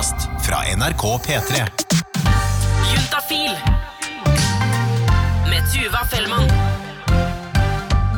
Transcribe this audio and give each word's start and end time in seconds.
podkast 0.00 0.28
fra 0.46 0.56
NRK 0.76 1.02
P3. 1.02 1.68
Juntafil 2.94 3.50
med 5.50 5.62
Tuva 5.72 6.04
Fellmann. 6.10 6.79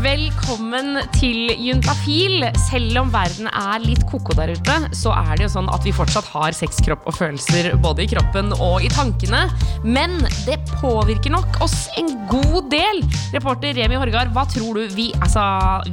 Velkommen 0.02 0.96
til 1.14 1.52
Juntafil. 1.62 2.42
Selv 2.58 2.96
om 2.98 3.10
verden 3.12 3.46
er 3.46 3.82
litt 3.84 4.02
koko 4.10 4.34
der 4.34 4.50
ute, 4.50 4.74
så 4.98 5.12
er 5.14 5.36
det 5.38 5.44
jo 5.44 5.50
sånn 5.52 5.68
at 5.70 5.84
vi 5.86 5.92
fortsatt 5.94 6.26
har 6.32 6.56
sex, 6.56 6.80
og 6.90 7.12
følelser 7.14 7.68
både 7.78 8.02
i 8.02 8.08
kroppen 8.10 8.50
og 8.56 8.82
i 8.82 8.90
tankene. 8.90 9.44
Men 9.86 10.16
det 10.42 10.56
påvirker 10.80 11.30
nok 11.30 11.60
oss 11.62 11.84
en 12.00 12.10
god 12.32 12.66
del. 12.72 12.98
Reporter 13.30 13.76
Remi 13.78 14.00
Horgard, 14.00 14.32
hva 14.34 14.42
tror 14.50 14.80
du 14.80 14.96
vi 14.96 15.12
Altså, 15.22 15.44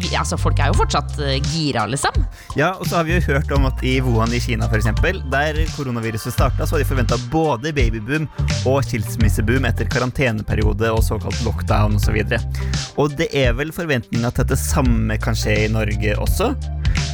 vi, 0.01 0.09
altså 0.17 0.39
folk 0.41 0.57
er 0.57 0.71
jo 0.71 0.79
fortsatt 0.79 1.19
eh, 1.21 1.37
gira, 1.51 1.85
liksom. 1.91 2.17
Ja, 2.57 2.71
og 2.79 2.89
så 2.89 2.97
har 2.97 3.05
vi 3.05 3.13
jo 3.13 3.21
hørt 3.27 3.53
om 3.53 3.67
at 3.69 3.83
i 3.85 3.99
Wuhan 4.01 4.33
i 4.33 4.41
Kina, 4.41 4.71
eksempel, 4.73 5.21
der 5.29 5.59
koronaviruset 5.75 6.33
starta, 6.33 6.65
så 6.65 6.75
har 6.77 6.81
de 6.81 6.89
forventa 6.89 7.19
både 7.29 7.75
babyboom 7.77 8.25
og 8.63 8.81
skilsmisseboom 8.87 9.69
etter 9.69 9.91
karanteneperiode 9.91 10.89
og 10.95 11.05
såkalt 11.05 11.45
lockdown 11.45 11.99
osv. 11.99 12.17
Og, 12.23 12.33
så 12.33 13.05
og 13.05 13.17
det 13.19 13.29
er 13.37 13.53
vel 13.59 13.69
forventinga 13.75 13.98
til 14.07 14.25
at 14.27 14.39
dette 14.41 14.57
samme 14.59 15.17
kan 15.21 15.37
skje 15.37 15.55
i 15.65 15.71
Norge 15.73 16.15
også. 16.21 16.51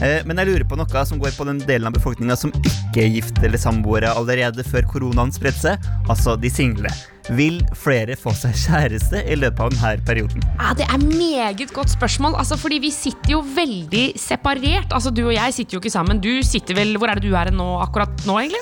Eh, 0.03 0.21
Men 0.27 0.37
jeg 0.41 0.47
lurer 0.51 0.67
på 0.67 0.77
noe 0.79 1.05
som 1.07 1.19
går 1.19 1.35
på 1.37 1.47
den 1.47 1.59
delen 1.63 1.87
av 1.87 1.93
befolkninga 1.97 2.35
som 2.39 2.53
ikke 2.61 3.03
er 3.05 3.13
gift 3.17 3.41
eller 3.43 3.61
samboere 3.61 4.13
allerede 4.15 4.63
før 4.67 4.87
koronaen 4.91 5.33
spredte 5.35 5.61
seg, 5.71 5.91
altså 6.09 6.35
de 6.39 6.49
single. 6.51 6.91
Vil 7.33 7.57
flere 7.73 8.13
få 8.19 8.33
seg 8.37 8.53
kjæreste 8.53 9.23
i 9.25 9.37
løpet 9.39 9.63
av 9.63 9.71
denne 9.73 9.93
perioden? 10.05 10.43
Ja, 10.59 10.73
Det 10.77 10.85
er 10.85 11.01
meget 11.01 11.73
godt 11.73 11.89
spørsmål, 11.89 12.35
altså, 12.37 12.57
fordi 12.57 12.77
vi 12.83 12.91
sitter 12.93 13.31
jo 13.37 13.41
veldig 13.41 14.05
separert. 14.19 14.93
Altså, 14.93 15.09
Du 15.13 15.25
og 15.25 15.33
jeg 15.33 15.53
sitter 15.53 15.77
jo 15.77 15.81
ikke 15.81 15.93
sammen. 15.93 16.21
Du 16.21 16.43
sitter 16.43 16.75
vel, 16.75 16.97
Hvor 16.97 17.09
er 17.09 17.15
det 17.15 17.25
du 17.29 17.35
er 17.35 17.51
nå 17.51 17.81
akkurat 17.81 18.13
nå, 18.25 18.37
egentlig? 18.39 18.61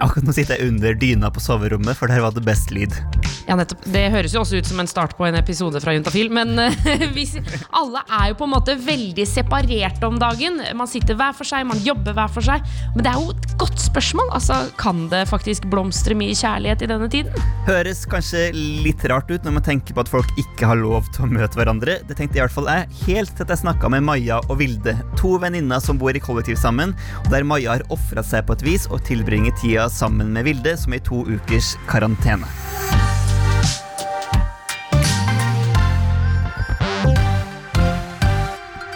Akkurat 0.00 0.24
nå 0.24 0.32
sitter 0.34 0.56
jeg 0.56 0.72
under 0.72 0.94
dyna 0.94 1.30
på 1.30 1.40
soverommet, 1.40 1.96
for 1.96 2.08
der 2.08 2.20
var 2.20 2.32
det 2.32 2.44
best 2.44 2.70
lyd. 2.70 2.94
Ja, 3.48 3.56
nettopp. 3.56 3.84
Det 3.88 4.10
høres 4.12 4.34
jo 4.34 4.42
også 4.42 4.58
ut 4.60 4.66
som 4.68 4.80
en 4.82 4.88
start 4.90 5.14
på 5.16 5.24
en 5.24 5.36
episode 5.38 5.80
fra 5.80 5.94
Juntafil, 5.96 6.28
men 6.34 6.58
eh, 6.58 6.74
alle 7.80 8.02
er 8.20 8.32
jo 8.32 8.36
på 8.40 8.44
en 8.48 8.52
måte 8.52 8.74
veldig 8.76 9.24
separerte 9.28 10.04
om 10.08 10.18
dagen. 10.20 10.60
Man 10.76 10.90
sitter 10.90 11.16
hver 11.16 11.32
for 11.36 11.48
seg, 11.48 11.64
man 11.68 11.80
jobber 11.84 12.16
hver 12.16 12.28
for 12.32 12.44
seg. 12.44 12.64
Men 12.96 13.06
det 13.06 13.12
er 13.12 13.22
jo 13.22 13.32
et 13.32 13.48
godt 13.60 13.80
spørsmål. 13.80 14.28
Altså, 14.36 14.58
Kan 14.80 15.06
det 15.12 15.24
faktisk 15.30 15.68
blomstre 15.72 16.16
mye 16.18 16.36
kjærlighet 16.36 16.84
i 16.84 16.90
denne 16.90 17.08
tiden? 17.12 17.48
Høres 17.68 17.97
kanskje 18.06 18.48
litt 18.54 19.02
rart 19.10 19.30
ut 19.30 19.44
når 19.46 19.56
man 19.56 19.64
tenker 19.66 19.96
på 19.96 20.02
at 20.04 20.10
folk 20.12 20.30
ikke 20.40 20.68
har 20.70 20.78
lov 20.78 21.08
til 21.14 21.26
å 21.26 21.30
møte 21.30 21.58
hverandre. 21.58 21.98
Det 22.08 22.18
tenkte 22.18 22.38
i 22.38 22.42
hvert 22.44 22.54
fall 22.54 22.70
jeg, 22.70 22.88
helt 23.08 23.34
til 23.34 23.46
at 23.46 23.54
jeg 23.54 23.62
snakka 23.64 23.90
med 23.92 24.06
Maja 24.06 24.38
og 24.46 24.60
Vilde, 24.60 24.94
to 25.18 25.34
venninner 25.42 25.82
som 25.82 25.98
bor 26.00 26.14
i 26.14 26.22
kollektiv 26.22 26.60
sammen, 26.60 26.94
og 27.24 27.30
der 27.34 27.46
Maja 27.48 27.78
har 27.78 27.86
ofra 27.94 28.24
seg 28.26 28.46
på 28.46 28.58
et 28.58 28.66
vis 28.66 28.86
og 28.92 29.02
tilbringer 29.08 29.56
tida 29.60 29.88
sammen 29.92 30.30
med 30.36 30.46
Vilde, 30.48 30.76
som 30.78 30.94
er 30.94 31.02
i 31.02 31.06
to 31.08 31.24
ukers 31.26 31.74
karantene. 31.90 32.48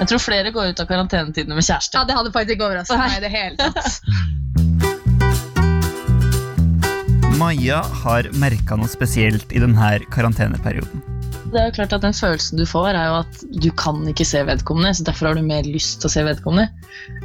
Jeg 0.02 0.10
tror 0.10 0.18
flere 0.18 0.50
går 0.50 0.72
ut 0.72 0.80
av 0.82 0.88
karantenetidene 0.90 1.54
med 1.54 1.62
kjæreste. 1.62 1.94
Ja, 1.94 2.06
det 2.08 2.16
hadde 2.18 2.34
faktisk 2.34 2.56
ikke 2.56 2.70
overraska 2.72 2.98
meg 2.98 3.20
i 3.20 3.22
det 3.22 3.34
hele 3.34 3.58
tatt. 3.60 4.00
Maja 7.42 7.80
har 8.04 8.28
merka 8.38 8.76
noe 8.78 8.86
spesielt 8.86 9.50
i 9.50 9.58
denne 9.58 9.86
karanteneperioden. 10.14 11.00
Det 11.50 11.58
er 11.58 11.64
jo 11.66 11.74
klart 11.74 11.94
at 11.96 12.04
Den 12.04 12.14
følelsen 12.14 12.60
du 12.60 12.62
får, 12.68 12.94
er 12.94 13.08
jo 13.08 13.16
at 13.18 13.40
du 13.64 13.66
kan 13.76 13.98
ikke 14.08 14.24
se 14.28 14.44
vedkommende. 14.46 14.92
så 14.94 15.04
Derfor 15.08 15.28
har 15.28 15.34
du 15.34 15.42
mer 15.42 15.66
lyst 15.66 15.98
til 16.00 16.08
å 16.08 16.12
se 16.14 16.22
vedkommende. 16.24 16.70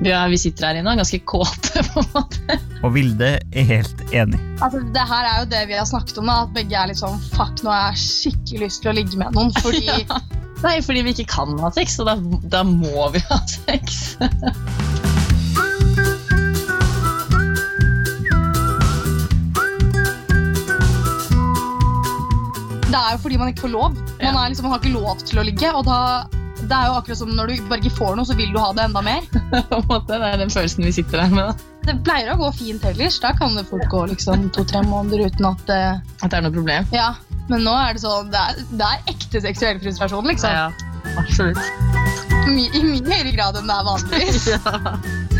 Vi, 0.01 0.09
er, 0.09 0.25
vi 0.33 0.39
sitter 0.41 0.71
her 0.71 0.79
inne 0.79 0.89
og 0.89 0.97
er 0.97 1.03
ganske 1.03 1.21
kåte. 1.29 1.83
på 1.93 2.01
en 2.01 2.09
måte. 2.15 2.57
Og 2.81 2.95
Vilde 2.97 3.29
er 3.37 3.69
helt 3.69 4.03
enig. 4.09 4.41
Altså, 4.57 4.81
det 4.97 5.05
her 5.13 5.29
er 5.29 5.39
jo 5.43 5.51
det 5.53 5.63
vi 5.69 5.77
har 5.77 5.87
snakket 5.91 6.17
om, 6.23 6.33
da, 6.33 6.41
at 6.47 6.57
begge 6.57 6.81
er 6.81 6.89
litt 6.89 7.03
sånn 7.03 7.21
Fuck, 7.35 7.61
nå 7.61 7.71
har 7.75 7.91
jeg 7.91 8.03
skikkelig 8.07 8.65
lyst 8.65 8.83
til 8.83 8.93
å 8.95 8.97
ligge 8.97 9.21
med 9.21 9.37
noen. 9.37 9.53
Fordi 9.61 9.85
Nei, 10.65 10.79
fordi 10.81 11.05
vi 11.05 11.13
ikke 11.13 11.29
kan 11.37 11.53
ha 11.61 11.69
sex, 11.77 11.99
og 12.01 12.09
da, 12.09 12.17
da 12.57 12.65
må 12.65 13.11
vi 13.13 13.21
ha 13.29 13.37
sex. 13.45 14.17
Det 22.97 23.03
er 23.05 23.13
jo 23.13 23.17
fordi 23.21 23.37
man 23.37 23.49
ikke 23.51 23.67
får 23.67 23.69
lov. 23.75 23.97
Man, 24.23 24.35
er 24.41 24.49
liksom, 24.49 24.65
man 24.65 24.73
har 24.73 24.79
ikke 24.81 24.97
lov 24.97 25.19
til 25.21 25.37
å 25.37 25.43
ligge. 25.45 25.69
Og 25.77 25.83
da, 25.85 25.97
det 26.57 26.73
er 26.73 26.87
jo 26.89 26.95
akkurat 26.97 27.19
som 27.19 27.29
når 27.37 27.51
du 27.51 27.67
bare 27.69 27.83
ikke 27.83 27.99
får 27.99 28.15
noe, 28.17 28.25
så 28.25 28.33
vil 28.39 28.49
du 28.55 28.57
ha 28.57 28.71
det 28.73 28.87
enda 28.87 29.03
mer. 29.05 29.27
på 29.69 29.77
en 29.77 29.85
måte. 29.91 30.17
Det 30.17 30.29
er 30.31 30.41
den 30.41 30.53
følelsen 30.53 30.87
vi 30.87 30.93
sitter 30.97 31.21
der 31.21 31.35
med. 31.35 31.51
da. 31.51 31.53
Det 31.87 31.95
pleier 32.07 32.33
å 32.33 32.39
gå 32.41 32.49
fint 32.57 32.87
ellers. 32.89 33.19
Da 33.21 33.35
kan 33.37 33.53
det 33.53 33.67
fort 33.69 33.85
gå 33.91 34.01
liksom 34.09 34.49
to-tre 34.55 34.81
måneder 34.87 35.27
uten 35.29 35.45
at 35.51 35.69
uh... 35.69 36.01
At 36.25 36.33
det 36.33 36.39
er 36.39 36.47
noe 36.47 36.55
problem. 36.55 36.89
Ja. 36.95 37.11
Men 37.47 37.63
nå 37.63 37.71
er 37.79 37.93
det 37.95 38.01
sånn 38.03 38.27
Det 38.33 38.39
er, 38.41 38.57
det 38.75 38.87
er 38.87 39.13
ekte 39.13 39.39
seksuell 39.45 39.77
frustrasjon, 39.83 40.25
liksom. 40.33 40.49
Ja, 40.57 40.67
absolutt. 41.21 41.61
My, 42.49 42.65
I 42.65 42.81
mye 42.81 43.05
høyere 43.05 43.35
grad 43.37 43.61
enn 43.61 43.69
det 43.69 43.77
er 43.77 43.85
vanligvis. 43.91 44.49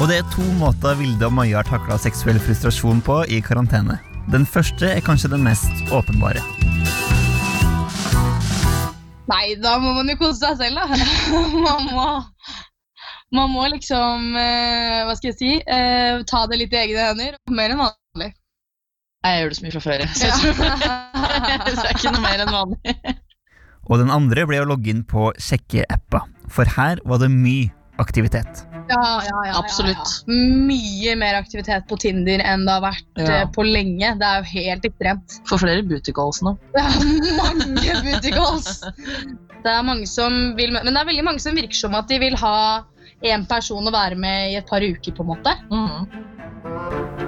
Og 0.00 0.08
det 0.08 0.22
er 0.22 0.30
to 0.32 0.46
måter 0.56 0.94
Vilde 0.96 1.28
og 1.28 1.34
Maja 1.36 1.58
har 1.58 1.66
takla 1.68 1.98
seksuell 2.00 2.38
frustrasjon 2.40 3.02
på 3.04 3.18
i 3.28 3.42
karantene. 3.44 3.98
Den 4.30 4.46
første 4.46 4.86
er 4.94 5.02
kanskje 5.02 5.30
den 5.32 5.42
mest 5.42 5.70
åpenbare. 5.94 6.42
Nei, 9.30 9.54
da 9.62 9.76
må 9.82 9.92
man 9.94 10.10
jo 10.10 10.16
kose 10.20 10.38
seg 10.42 10.58
selv, 10.58 10.78
da. 10.78 10.86
Man 11.66 11.86
må, 11.90 12.06
man 13.36 13.52
må 13.52 13.66
liksom 13.70 14.32
eh, 14.38 15.04
Hva 15.06 15.14
skal 15.14 15.30
jeg 15.30 15.36
si? 15.38 15.50
eh, 15.62 16.22
ta 16.26 16.40
det 16.50 16.58
litt 16.64 16.74
i 16.74 16.80
egne 16.80 17.04
hender. 17.12 17.36
Mer 17.54 17.74
enn 17.74 17.82
vanlig. 17.82 18.30
Jeg 19.26 19.42
gjør 19.42 19.52
det 19.52 19.58
så 19.58 19.66
mye 19.66 19.74
fra 19.76 19.84
før. 19.84 20.06
Så 20.18 20.26
jeg 20.26 20.38
tror 20.40 20.54
så 20.56 21.84
det 21.84 21.90
er 21.90 21.98
ikke 21.98 22.14
noe 22.16 22.24
mer 22.24 22.42
enn 22.46 22.54
vanlig. 22.54 22.96
Og 23.90 23.98
den 24.02 24.10
andre 24.14 24.46
ble 24.50 24.62
å 24.62 24.66
logge 24.70 24.90
inn 24.92 25.04
på 25.08 25.30
sjekkeappa, 25.42 26.24
for 26.50 26.74
her 26.78 27.00
var 27.06 27.22
det 27.22 27.30
mye 27.34 27.70
aktivitet. 28.02 28.64
Ja, 28.90 29.00
ja, 29.00 29.22
ja, 29.30 29.42
ja, 29.50 29.58
Absolutt. 29.60 30.12
Ja, 30.26 30.34
Mye 30.66 31.14
mer 31.20 31.38
aktivitet 31.38 31.86
på 31.90 31.98
Tinder 32.02 32.42
enn 32.42 32.64
det 32.66 32.74
har 32.76 32.82
vært 32.84 33.20
Ja. 33.22 33.40
eh, 33.40 33.46
på 33.54 33.62
lenge. 33.66 34.12
Det 34.18 34.26
er 34.26 34.42
jo 34.42 34.48
helt 34.50 34.88
ekstremt. 34.90 35.38
Får 35.48 35.62
flere 35.62 35.82
booty 35.86 36.12
calls 36.16 36.42
nå. 36.42 36.56
Det 36.74 36.82
er 36.82 37.36
mange 37.38 38.00
booty 38.04 38.30
calls. 38.34 38.80
Det 39.60 39.70
er 39.70 39.82
mange 39.86 40.06
som 40.08 40.56
vil, 40.56 40.72
men 40.72 40.88
det 40.88 40.96
er 41.00 41.06
veldig 41.10 41.24
mange 41.26 41.40
som 41.44 41.54
virker 41.54 41.76
som 41.76 41.94
at 41.94 42.08
de 42.08 42.18
vil 42.22 42.34
ha 42.40 42.82
en 43.22 43.44
person 43.46 43.84
å 43.86 43.92
være 43.92 44.16
med 44.16 44.52
i 44.52 44.56
et 44.56 44.66
par 44.66 44.80
uker, 44.80 45.12
på 45.12 45.22
en 45.26 45.32
måte. 45.34 45.52
Mhm. 45.70 46.26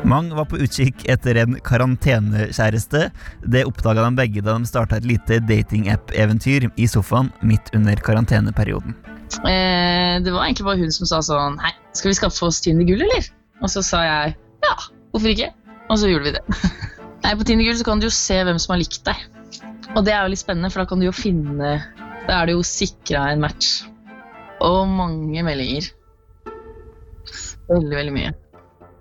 Mang 0.08 0.30
var 0.34 0.44
på 0.50 0.58
utkikk 0.58 1.04
etter 1.12 1.36
en 1.42 1.54
karantenekjæreste. 1.62 3.10
Det 3.48 3.62
oppdaga 3.68 4.02
de 4.08 4.16
begge 4.18 4.42
da 4.42 4.56
de 4.58 4.66
starta 4.66 4.96
et 4.98 5.06
lite 5.06 5.38
datingapp-eventyr 5.46 6.66
i 6.76 6.88
sofaen 6.90 7.30
midt 7.46 7.70
under 7.76 7.94
karanteneperioden. 8.02 8.96
Eh, 9.40 10.20
det 10.22 10.32
var 10.32 10.44
egentlig 10.44 10.66
bare 10.66 10.82
hun 10.82 10.92
som 10.92 11.08
sa 11.08 11.22
sånn 11.24 11.56
Hei, 11.62 11.72
skal 11.96 12.12
vi 12.12 12.18
skaffe 12.18 12.44
oss 12.46 12.60
Tinder 12.64 12.84
Gull, 12.88 13.02
eller? 13.06 13.28
Og 13.62 13.70
så 13.72 13.82
sa 13.86 14.02
jeg 14.04 14.34
ja, 14.62 14.74
hvorfor 15.14 15.32
ikke? 15.32 15.48
Og 15.90 15.98
så 15.98 16.10
gjorde 16.10 16.28
vi 16.28 16.34
det. 16.36 16.42
Nei, 17.24 17.32
På 17.38 17.46
Tinder 17.46 17.66
Gull 17.66 17.78
så 17.80 17.86
kan 17.88 18.02
du 18.02 18.08
jo 18.08 18.12
se 18.14 18.36
hvem 18.44 18.60
som 18.62 18.74
har 18.74 18.82
likt 18.82 19.02
deg. 19.08 19.24
Og 19.96 20.04
det 20.06 20.14
er 20.14 20.22
jo 20.24 20.32
litt 20.32 20.42
spennende, 20.42 20.70
for 20.72 20.82
da 20.82 20.88
kan 20.90 21.02
du 21.02 21.06
jo 21.08 21.14
finne 21.16 21.72
Da 22.26 22.38
er 22.38 22.48
det 22.48 22.54
jo 22.56 22.62
sikra 22.66 23.26
en 23.32 23.42
match. 23.42 23.82
Og 24.62 24.86
mange 24.88 25.42
meldinger. 25.44 25.90
Veldig, 27.72 27.96
veldig 27.96 28.14
mye. 28.14 28.32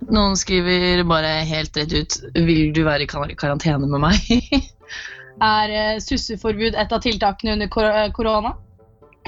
Noen 0.09 0.33
skriver 0.39 1.03
bare 1.05 1.43
helt 1.45 1.77
rett 1.77 1.93
ut 1.93 2.15
'Vil 2.33 2.71
du 2.73 2.81
være 2.87 3.05
i 3.05 3.09
kar- 3.09 3.35
karantene 3.37 3.85
med 3.85 4.01
meg?' 4.01 4.71
Er 5.41 5.71
eh, 5.73 5.99
susseforbud 6.01 6.75
et 6.75 6.91
av 6.91 7.01
tiltakene 7.01 7.53
under 7.55 7.69
kor 7.71 7.85
eh, 7.87 8.09
korona? 8.13 8.55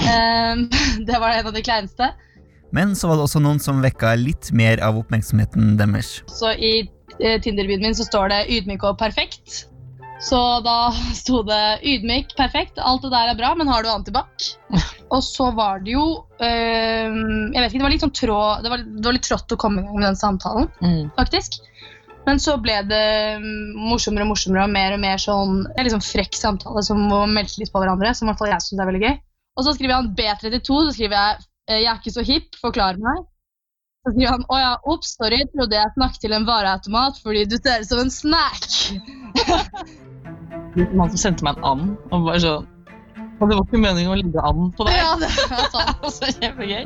Eh, 0.02 0.56
det 1.08 1.20
var 1.20 1.30
en 1.38 1.48
av 1.48 1.54
de 1.54 1.64
kleineste. 1.66 2.12
Men 2.74 2.96
så 2.98 3.08
var 3.12 3.20
det 3.20 3.28
også 3.28 3.42
noen 3.44 3.59
som 3.62 3.84
vekka 3.84 4.16
litt 4.17 4.50
mer 4.58 4.82
av 4.82 4.97
oppmerksomheten 4.97 5.76
deres. 5.78 6.23
Så 6.32 6.56
i 6.58 6.73
eh, 7.20 7.38
Tinder-byen 7.41 7.84
min 7.85 7.94
så 7.97 8.08
står 8.08 8.32
det 8.34 8.40
ydmyk 8.56 8.85
og 8.90 8.97
perfekt. 8.97 9.67
Så 10.23 10.40
da 10.66 10.90
sto 11.22 11.44
det 11.46 11.62
ydmyk, 11.85 12.34
perfekt, 12.40 12.79
alt 12.82 13.03
det 13.06 13.12
der 13.14 13.34
er 13.34 13.38
bra, 13.38 13.53
men 13.59 13.70
har 13.70 13.84
du 13.85 13.91
antibac? 13.94 14.53
Og 15.14 15.20
så 15.22 15.52
var 15.53 15.84
det 15.85 15.91
jo 15.94 16.03
øh, 16.41 17.17
Jeg 17.53 17.59
vet 17.59 17.67
ikke, 17.67 17.78
det 17.78 17.84
var 17.85 17.91
litt 17.94 18.02
sånn 18.06 18.16
trå, 18.17 18.38
det 18.64 18.72
var, 18.72 18.82
det 18.82 19.06
var 19.06 19.14
litt 19.14 19.28
trått 19.28 19.53
å 19.53 19.58
komme 19.62 19.84
i 19.84 19.85
gang 19.85 20.00
med 20.00 20.08
den 20.08 20.17
samtalen, 20.17 20.72
Mm. 20.82 21.12
faktisk. 21.20 21.59
Men 22.26 22.40
så 22.40 22.56
ble 22.64 22.79
det 22.88 23.03
mm, 23.44 23.76
morsommere 23.91 24.23
og 24.26 24.32
morsommere 24.32 24.64
og 24.66 24.72
mer 24.73 24.96
og 24.96 25.02
mer 25.03 25.20
sånn 25.20 25.58
det 25.67 25.76
er 25.84 25.88
liksom 25.90 26.03
frekk 26.08 26.38
samtale 26.40 26.82
som 26.88 27.02
meldte 27.35 27.59
litt 27.59 27.70
på 27.73 27.82
hverandre. 27.84 28.14
Som 28.16 28.26
i 28.26 28.32
hvert 28.32 28.40
fall 28.40 28.53
jeg 28.53 28.64
synes 28.64 28.79
er 28.82 28.90
veldig 28.90 29.02
gøy. 29.03 29.17
Og 29.53 29.66
så 29.66 29.76
skriver 29.76 30.00
han 30.00 30.14
B32, 30.17 30.66
så 30.66 30.96
skriver 30.96 31.17
jeg 31.17 31.38
eh, 31.70 31.79
jeg 31.84 31.91
er 31.91 32.02
ikke 32.02 32.16
så 32.16 32.26
hipp, 32.26 32.58
forklar 32.61 32.97
meg. 33.02 33.26
Så 34.03 34.14
skriver 34.16 34.34
han 34.34 34.46
å 34.52 34.59
ja, 34.59 34.72
ops, 34.90 35.14
sorry, 35.20 35.44
trodde 35.53 35.78
jeg 35.78 35.96
snakket 35.96 36.26
til 36.26 36.35
en 36.35 36.47
vareautomat 36.47 37.22
fordi 37.23 37.46
du 37.47 37.55
ser 37.59 37.84
ut 37.84 37.91
som 37.91 38.02
en 38.03 38.14
snack. 38.14 38.70
Han 40.73 41.09
som 41.14 41.20
sendte 41.22 41.46
meg 41.46 41.59
en 41.61 41.67
and. 41.70 41.90
Og 42.09 42.26
bare 42.26 42.40
sånn 42.41 42.66
Og 43.38 43.50
det 43.50 43.58
var 43.58 43.64
ikke 43.67 43.82
meningen 43.82 44.11
å 44.14 44.17
ligge 44.17 44.41
and 44.41 44.73
på 44.78 44.88
deg. 44.88 44.97
Ja, 44.97 45.14
det 45.22 45.29
var 45.52 45.70
sånn. 45.70 45.94
så 46.17 46.32
kjempegøy. 46.40 46.84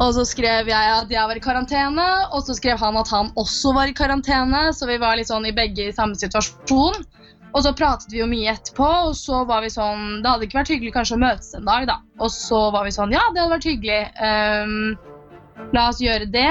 Og 0.00 0.14
så 0.16 0.24
skrev 0.26 0.70
jeg 0.70 0.92
at 0.96 1.10
jeg 1.12 1.28
var 1.28 1.36
i 1.36 1.42
karantene, 1.44 2.06
og 2.32 2.42
så 2.46 2.56
skrev 2.56 2.80
han 2.80 2.96
at 2.96 3.10
han 3.12 3.28
også 3.38 3.74
var 3.76 3.90
i 3.90 3.96
karantene. 3.96 4.70
Så 4.74 4.88
vi 4.88 4.96
var 5.02 5.18
litt 5.18 5.28
sånn 5.30 5.46
i 5.46 5.54
begge 5.54 5.90
i 5.90 5.94
samme 5.94 6.18
situasjon. 6.18 7.04
Og 7.50 7.64
så 7.64 7.72
pratet 7.74 8.12
vi 8.12 8.20
jo 8.20 8.28
mye 8.30 8.52
etterpå, 8.52 8.88
og 9.08 9.14
så 9.18 9.40
var 9.48 9.64
vi 9.64 9.70
sånn 9.74 10.20
Det 10.22 10.30
hadde 10.30 10.46
ikke 10.46 10.58
vært 10.60 10.70
hyggelig 10.70 10.92
kanskje 10.94 11.16
å 11.16 11.22
møtes 11.24 11.54
en 11.58 11.66
dag, 11.66 11.86
da. 11.90 11.96
Og 12.22 12.30
så 12.30 12.60
var 12.74 12.86
vi 12.86 12.92
sånn 12.94 13.14
Ja, 13.14 13.24
det 13.34 13.42
hadde 13.42 13.54
vært 13.56 13.66
hyggelig. 13.66 14.00
Um, 14.22 15.70
la 15.74 15.88
oss 15.90 16.00
gjøre 16.02 16.28
det. 16.30 16.50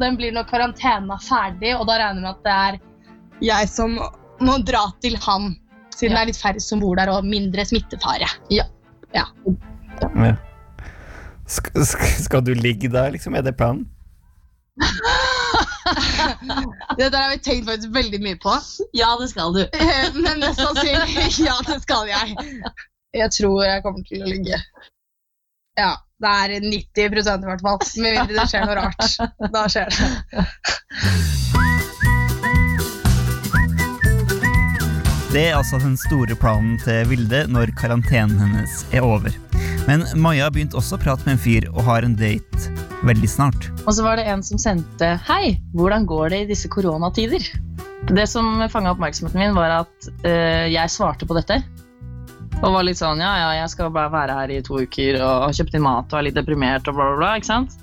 Den 0.00 0.18
blir 0.18 0.34
når 0.34 0.48
karantenen 0.50 1.10
er 1.14 1.22
ferdig, 1.22 1.74
og 1.76 1.86
da 1.90 1.98
regner 2.02 2.20
vi 2.20 2.26
med 2.26 2.34
at 2.34 2.44
det 2.46 2.56
er 2.56 2.80
jeg 3.40 3.70
som 3.72 3.96
må 4.40 4.58
dra 4.66 4.84
til 5.04 5.16
han. 5.22 5.54
Siden 5.94 6.14
Ja. 6.14 6.18
det 6.18 6.22
er 6.22 6.30
litt 6.32 6.42
færre 6.42 6.62
som 6.64 6.80
bor 6.82 6.96
der, 6.96 7.10
og 7.12 7.24
mindre 7.26 7.64
smittefare. 7.66 8.28
Ja. 8.50 8.66
ja. 9.14 9.26
Ja. 10.00 10.34
Sk 11.50 11.72
skal 12.26 12.44
du 12.46 12.54
ligge 12.54 12.88
der, 12.92 13.10
liksom? 13.14 13.34
Er 13.34 13.42
det 13.46 13.56
planen? 13.58 13.86
Det 16.98 17.08
der 17.12 17.18
har 17.22 17.30
vi 17.34 17.38
tenkt 17.44 17.68
faktisk 17.68 17.94
veldig 17.94 18.20
mye 18.24 18.38
på. 18.42 18.54
Ja, 18.96 19.10
det 19.20 19.30
skal 19.32 19.54
du. 19.56 19.62
Eh, 19.64 20.06
Men 20.14 20.40
mest 20.42 20.60
sannsynlig, 20.60 21.26
ja, 21.48 21.56
det 21.66 21.80
skal 21.84 22.08
jeg. 22.10 22.36
Jeg 23.16 23.32
tror 23.38 23.64
jeg 23.64 23.82
kommer 23.86 24.06
til 24.06 24.22
å 24.22 24.30
ligge. 24.30 24.60
Ja, 25.78 25.92
det 26.20 26.30
er 26.44 26.56
90% 26.60 27.46
i 27.46 27.50
hvert 27.50 27.64
fall. 27.64 27.78
Med 28.04 28.18
mindre 28.18 28.38
det 28.38 28.48
skjer 28.52 28.66
noe 28.68 28.78
rart. 28.78 29.02
Da 29.54 29.66
skjer 29.72 29.88
det. 29.94 30.10
Det 35.30 35.44
er 35.46 35.54
altså 35.54 35.78
den 35.78 35.94
store 35.94 36.34
planen 36.34 36.74
til 36.82 37.04
Vilde 37.06 37.44
når 37.54 37.70
karantenen 37.78 38.38
hennes 38.42 38.80
er 38.90 39.06
over. 39.06 39.30
Men 39.86 40.02
Maja 40.18 40.50
begynte 40.50 40.78
også 40.80 40.98
å 40.98 41.02
prate 41.04 41.22
med 41.26 41.36
en 41.36 41.42
fyr 41.44 41.68
og 41.70 41.84
har 41.86 42.02
en 42.06 42.16
date 42.18 42.89
veldig 43.06 43.28
snart. 43.30 43.68
Og 43.86 43.94
så 43.96 44.04
var 44.04 44.20
det 44.20 44.28
en 44.30 44.42
som 44.44 44.60
sendte 44.60 45.14
Hei, 45.28 45.58
hvordan 45.76 46.06
går 46.08 46.32
det 46.32 46.40
i 46.44 46.48
disse 46.52 46.70
koronatider? 46.72 47.44
Det 48.10 48.26
som 48.28 48.62
fanga 48.72 48.94
oppmerksomheten 48.94 49.40
min, 49.40 49.56
var 49.56 49.82
at 49.82 50.10
uh, 50.24 50.66
jeg 50.70 50.92
svarte 50.92 51.28
på 51.28 51.36
dette. 51.36 51.60
Og 52.60 52.74
var 52.74 52.84
litt 52.84 53.00
sånn 53.00 53.22
ja, 53.22 53.30
ja, 53.40 53.50
jeg 53.62 53.72
skal 53.72 53.92
bare 53.94 54.12
være 54.12 54.36
her 54.36 54.52
i 54.52 54.62
to 54.64 54.82
uker 54.84 55.20
og 55.22 55.46
har 55.46 55.56
kjøpt 55.56 55.76
inn 55.78 55.86
mat 55.86 56.12
og 56.12 56.20
er 56.20 56.28
litt 56.28 56.36
deprimert 56.36 56.88
og 56.90 56.98
bla, 56.98 57.08
bla, 57.12 57.20
bla. 57.20 57.34
ikke 57.40 57.48
sant? 57.48 57.76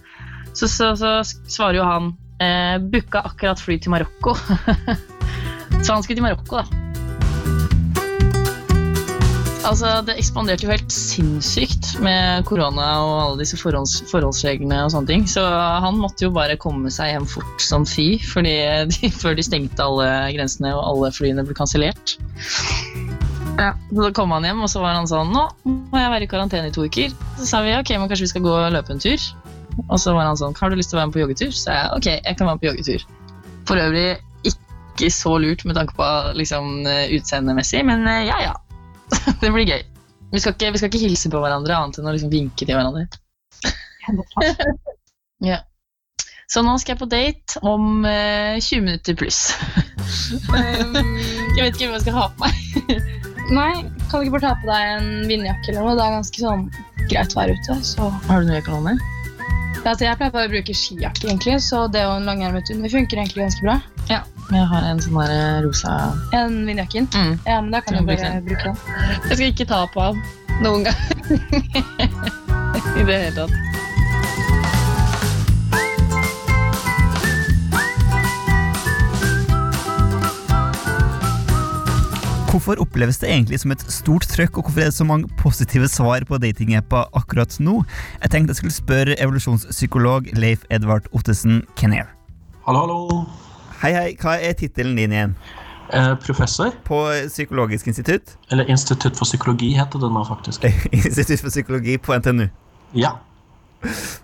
Så, 0.54 0.69
så, 0.69 0.92
så 0.98 1.20
svarer 1.50 1.80
jo 1.80 1.86
han 1.86 2.12
eh, 2.42 2.78
booka 2.81 3.24
akkurat 3.30 3.62
fly 3.62 3.78
til 3.81 3.94
Marokko. 3.94 4.36
så 5.84 5.94
han 5.94 6.06
skulle 6.06 6.18
til 6.18 6.25
Marokko, 6.25 6.62
da. 6.62 6.87
Altså, 9.68 9.90
Det 10.06 10.16
ekspanderte 10.16 10.64
jo 10.64 10.72
helt 10.72 10.94
sinnssykt 10.94 11.98
med 12.04 12.46
korona 12.48 12.86
og 13.04 13.16
alle 13.24 13.40
disse 13.42 13.58
forholds, 13.60 14.00
forholdsreglene. 14.08 14.80
og 14.86 14.94
sånne 14.94 15.12
ting. 15.12 15.25
Så 15.28 15.44
han 15.44 16.00
måtte 16.00 16.28
jo 16.28 16.31
bare 16.36 16.56
komme 16.62 16.92
seg 16.94 17.12
hjem 17.12 17.28
fort 17.28 17.64
som 17.64 17.86
fy, 17.86 18.16
fordi 18.24 18.56
de, 18.94 19.12
før 19.12 19.36
de 19.36 19.44
stengte 19.44 19.84
alle 19.84 20.08
grensene 20.38 20.72
og 20.75 20.84
alle 20.86 21.12
flyene 21.16 21.44
ble 21.48 21.58
kansellert. 21.58 22.16
Ja, 23.58 23.74
så 23.92 24.06
Da 24.06 24.12
kom 24.16 24.31
han 24.31 24.46
hjem, 24.46 24.62
og 24.64 24.69
så 24.72 24.84
var 24.84 24.94
han 24.94 25.10
sånn 25.10 25.34
Nå 25.34 25.48
må 25.66 26.00
jeg 26.00 26.13
være 26.13 26.28
i 26.28 26.30
karantene 26.31 26.70
i 26.70 26.75
to 26.75 26.86
uker. 26.86 27.12
Så 27.40 27.50
sa 27.50 27.62
vi 27.66 27.75
ok, 27.75 27.92
men 27.98 28.08
kanskje 28.08 28.28
vi 28.28 28.34
skal 28.36 28.46
gå 28.46 28.54
og 28.54 28.72
løpe 28.75 28.94
en 28.94 29.04
tur. 29.04 29.20
Og 29.90 29.98
så 30.00 30.13
var 30.16 30.30
han 30.30 30.40
sånn 30.40 30.56
Har 30.58 30.72
du 30.72 30.78
lyst 30.78 30.94
til 30.94 30.98
å 30.98 31.02
være 31.02 31.10
med 31.10 31.18
på 31.18 31.24
joggetur? 31.25 31.52
Så 31.52 31.74
jeg 31.74 31.92
ok, 31.98 32.08
jeg 32.13 32.38
kan 32.38 32.48
være 32.48 32.56
med 32.56 32.63
på 32.63 32.70
joggetur. 32.72 33.04
For 33.68 33.81
øvrig 33.81 34.08
ikke 34.48 35.12
så 35.13 35.36
lurt 35.42 35.66
med 35.68 35.75
tanke 35.78 35.94
på 35.98 36.08
liksom, 36.40 36.88
utseendemessig, 36.88 37.84
men 37.86 38.08
eh, 38.10 38.24
ja 38.30 38.40
ja. 38.48 38.56
Det 39.42 39.54
blir 39.54 39.68
gøy. 39.68 39.83
Vi 40.33 40.44
skal, 40.44 40.57
ikke, 40.57 40.74
vi 40.75 40.81
skal 40.81 40.92
ikke 40.92 41.06
hilse 41.06 41.31
på 41.31 41.39
hverandre 41.39 41.77
annet 41.77 42.00
enn 42.00 42.09
å 42.09 42.15
liksom 42.15 42.33
vinke 42.33 42.68
til 42.68 42.75
hverandre. 42.75 43.07
ja. 45.51 45.62
Så 46.48 46.62
nå 46.63 46.77
skal 46.80 46.94
jeg 46.94 47.01
på 47.01 47.09
date 47.12 47.59
om 47.68 48.06
eh, 48.07 48.56
20 48.59 48.86
minutter 48.86 49.18
pluss. 49.19 49.39
Jeg 51.57 51.65
vet 51.65 51.75
ikke 51.75 51.89
hva 51.89 51.98
jeg 51.98 52.06
skal 52.06 52.15
ha 52.15 52.25
på 52.31 52.45
meg. 52.45 52.56
nei, 53.50 53.74
kan 54.07 54.21
du 54.21 54.27
ikke 54.27 54.38
bare 54.38 54.45
ta 54.45 54.54
på 54.62 54.69
deg 54.69 54.92
en 54.94 55.07
vindjakke 55.27 55.71
eller 55.71 55.83
noe? 55.83 55.95
Det 55.98 56.06
er 56.06 56.15
ganske 56.15 56.44
sånn 56.44 56.63
greit 57.10 57.36
vær 57.36 57.51
ute. 57.51 57.77
Så. 57.88 58.07
Har 58.30 58.44
du 58.44 58.48
noe 58.48 58.60
jeg 58.60 58.65
kan 58.68 58.77
ha 58.77 58.92
med? 58.92 59.03
Altså, 59.81 60.06
jeg 60.06 60.19
pleier 60.19 60.36
bare 60.36 60.48
å 60.48 60.51
bruke 60.51 60.75
skijakke, 60.75 61.30
egentlig, 61.30 61.57
så 61.63 61.86
det 61.92 62.03
og 62.07 62.19
en 62.19 62.30
langermet 62.30 62.69
under 62.74 62.92
funker 62.92 63.24
egentlig 63.24 63.48
ganske 63.48 63.65
bra. 63.65 63.77
Jeg 64.48 64.64
har 64.72 64.86
en 64.88 65.00
sånn 65.04 65.18
der 65.28 65.66
rosa 65.66 65.94
En 66.36 66.62
vindjakken. 66.68 67.08
mm. 67.12 67.34
Ja, 67.46 67.58
men 67.62 67.72
da 67.74 67.82
kan 67.84 67.98
du 67.98 68.06
bare 68.08 68.30
bruke 68.46 68.46
bruke 68.48 68.64
den. 68.64 68.78
Jeg 69.30 69.36
skal 69.36 69.48
ikke 69.52 69.68
ta 69.68 69.82
på 69.92 70.06
han 70.06 70.22
noen 70.64 70.88
gang. 70.88 71.02
I 72.98 73.04
det 73.04 73.18
hele 73.18 73.34
tatt. 73.36 73.78
Hvorfor 82.48 82.80
oppleves 82.82 83.20
det 83.22 83.28
egentlig 83.30 83.60
som 83.62 83.74
et 83.76 83.84
stort 83.92 84.26
trøkk, 84.32 84.58
og 84.58 84.66
hvorfor 84.66 84.82
er 84.82 84.90
det 84.90 84.96
så 84.98 85.06
mange 85.06 85.28
positive 85.38 85.88
svar 85.92 86.24
på 86.26 86.40
datingapper 86.42 87.12
akkurat 87.20 87.54
nå? 87.62 87.82
Jeg 88.24 88.32
tenkte 88.34 88.56
jeg 88.56 88.62
skulle 88.62 88.78
spørre 88.78 89.18
evolusjonspsykolog 89.22 90.32
Leif 90.40 90.64
Edvard 90.74 91.06
Ottesen 91.14 91.62
Kenner. 91.78 92.08
Hallo, 92.66 92.86
hallo. 92.88 93.47
Hei, 93.81 93.91
hei, 93.94 94.12
hva 94.21 94.35
er 94.41 94.56
tittelen 94.57 94.95
din 94.97 95.13
igjen? 95.13 95.33
Eh, 95.94 96.13
professor, 96.19 96.71
På 96.83 97.03
Psykologisk 97.29 97.88
institutt? 97.88 98.33
eller 98.51 98.68
Institutt 98.69 99.15
for 99.15 99.25
psykologi 99.25 99.69
heter 99.77 100.00
det 100.01 100.09
nå 100.12 100.24
faktisk. 100.27 100.65
Institutt 100.91 101.39
for 101.45 101.50
psykologi 101.53 101.97
på 101.97 102.18
NTNU. 102.18 102.47
Ja. 102.97 103.13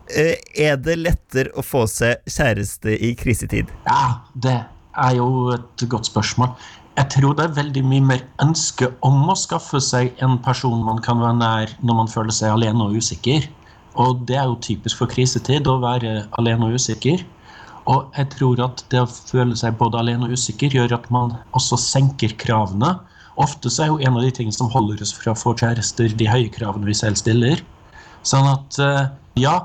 Eh, 0.09 0.35
Er 0.57 0.77
det 0.77 0.97
lettere 0.99 1.53
å 1.55 1.61
få 1.63 1.85
seg 1.87 2.23
kjæreste 2.27 2.95
i 2.97 3.13
krisetid? 3.15 3.69
ja, 3.85 4.19
det 4.35 4.57
er 4.97 5.15
jo 5.17 5.27
et 5.53 5.85
godt 5.89 6.05
spørsmål. 6.09 6.55
Jeg 6.97 7.09
tror 7.09 7.33
det 7.37 7.45
er 7.47 7.55
veldig 7.63 7.83
mye 7.89 8.01
mer 8.05 8.19
ønske 8.43 8.91
om 9.01 9.23
å 9.29 9.35
skaffe 9.37 9.79
seg 9.81 10.11
en 10.21 10.35
person 10.45 10.83
man 10.85 10.99
kan 11.01 11.17
være 11.21 11.37
nær 11.39 11.71
når 11.81 11.95
man 12.03 12.07
føler 12.11 12.31
seg 12.35 12.51
alene 12.53 12.83
og 12.85 12.97
usikker. 12.99 13.47
Og 13.95 14.25
det 14.27 14.35
er 14.37 14.45
jo 14.49 14.57
typisk 14.61 14.97
for 14.99 15.09
krisetid 15.09 15.65
å 15.69 15.79
være 15.81 16.27
alene 16.37 16.67
og 16.69 16.77
usikker. 16.77 17.23
Og 17.91 18.13
jeg 18.15 18.29
tror 18.37 18.61
at 18.63 18.83
det 18.93 19.01
å 19.03 19.09
føle 19.09 19.57
seg 19.59 19.75
både 19.79 19.99
alene 19.99 20.29
og 20.29 20.37
usikker 20.37 20.71
gjør 20.71 20.95
at 20.95 21.09
man 21.13 21.35
også 21.57 21.79
senker 21.81 22.35
kravene. 22.39 22.95
Ofte 23.41 23.71
så 23.73 23.85
er 23.85 23.91
jo 23.91 23.99
en 23.99 24.17
av 24.19 24.23
de 24.23 24.31
tingene 24.35 24.55
som 24.55 24.71
holder 24.71 25.01
oss 25.03 25.13
fra 25.17 25.33
å 25.33 25.39
få 25.39 25.55
kjærester, 25.59 26.13
de 26.15 26.29
høye 26.29 26.51
kravene 26.53 26.87
vi 26.87 26.95
selv 26.97 27.19
stiller. 27.19 27.63
Sånn 28.23 28.47
at 28.47 28.79
eh, 28.79 29.07
ja, 29.41 29.55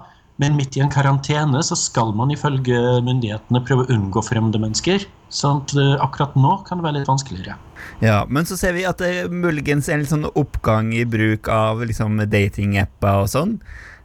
men 0.42 0.56
midt 0.58 0.76
i 0.78 0.82
en 0.82 0.90
karantene 0.90 1.60
så 1.66 1.76
skal 1.78 2.12
man 2.16 2.32
ifølge 2.34 2.78
myndighetene 3.06 3.62
prøve 3.66 3.84
å 3.84 3.92
unngå 3.94 4.22
fremmede 4.26 4.60
mennesker. 4.62 5.04
Sånn 5.34 5.62
at 5.62 5.74
eh, 5.76 5.94
akkurat 6.02 6.34
nå 6.38 6.56
kan 6.66 6.80
det 6.80 6.88
være 6.88 7.00
litt 7.00 7.10
vanskeligere. 7.10 7.58
Ja, 8.02 8.22
men 8.30 8.48
så 8.48 8.58
ser 8.58 8.74
vi 8.74 8.86
at 8.88 9.02
det 9.02 9.28
muligens 9.30 9.90
er 9.90 10.00
en 10.00 10.10
sånn 10.10 10.26
oppgang 10.30 10.90
i 10.96 11.04
bruk 11.08 11.50
av 11.52 11.84
liksom 11.86 12.18
datingapper 12.30 13.24
og 13.24 13.30
sånn. 13.34 13.58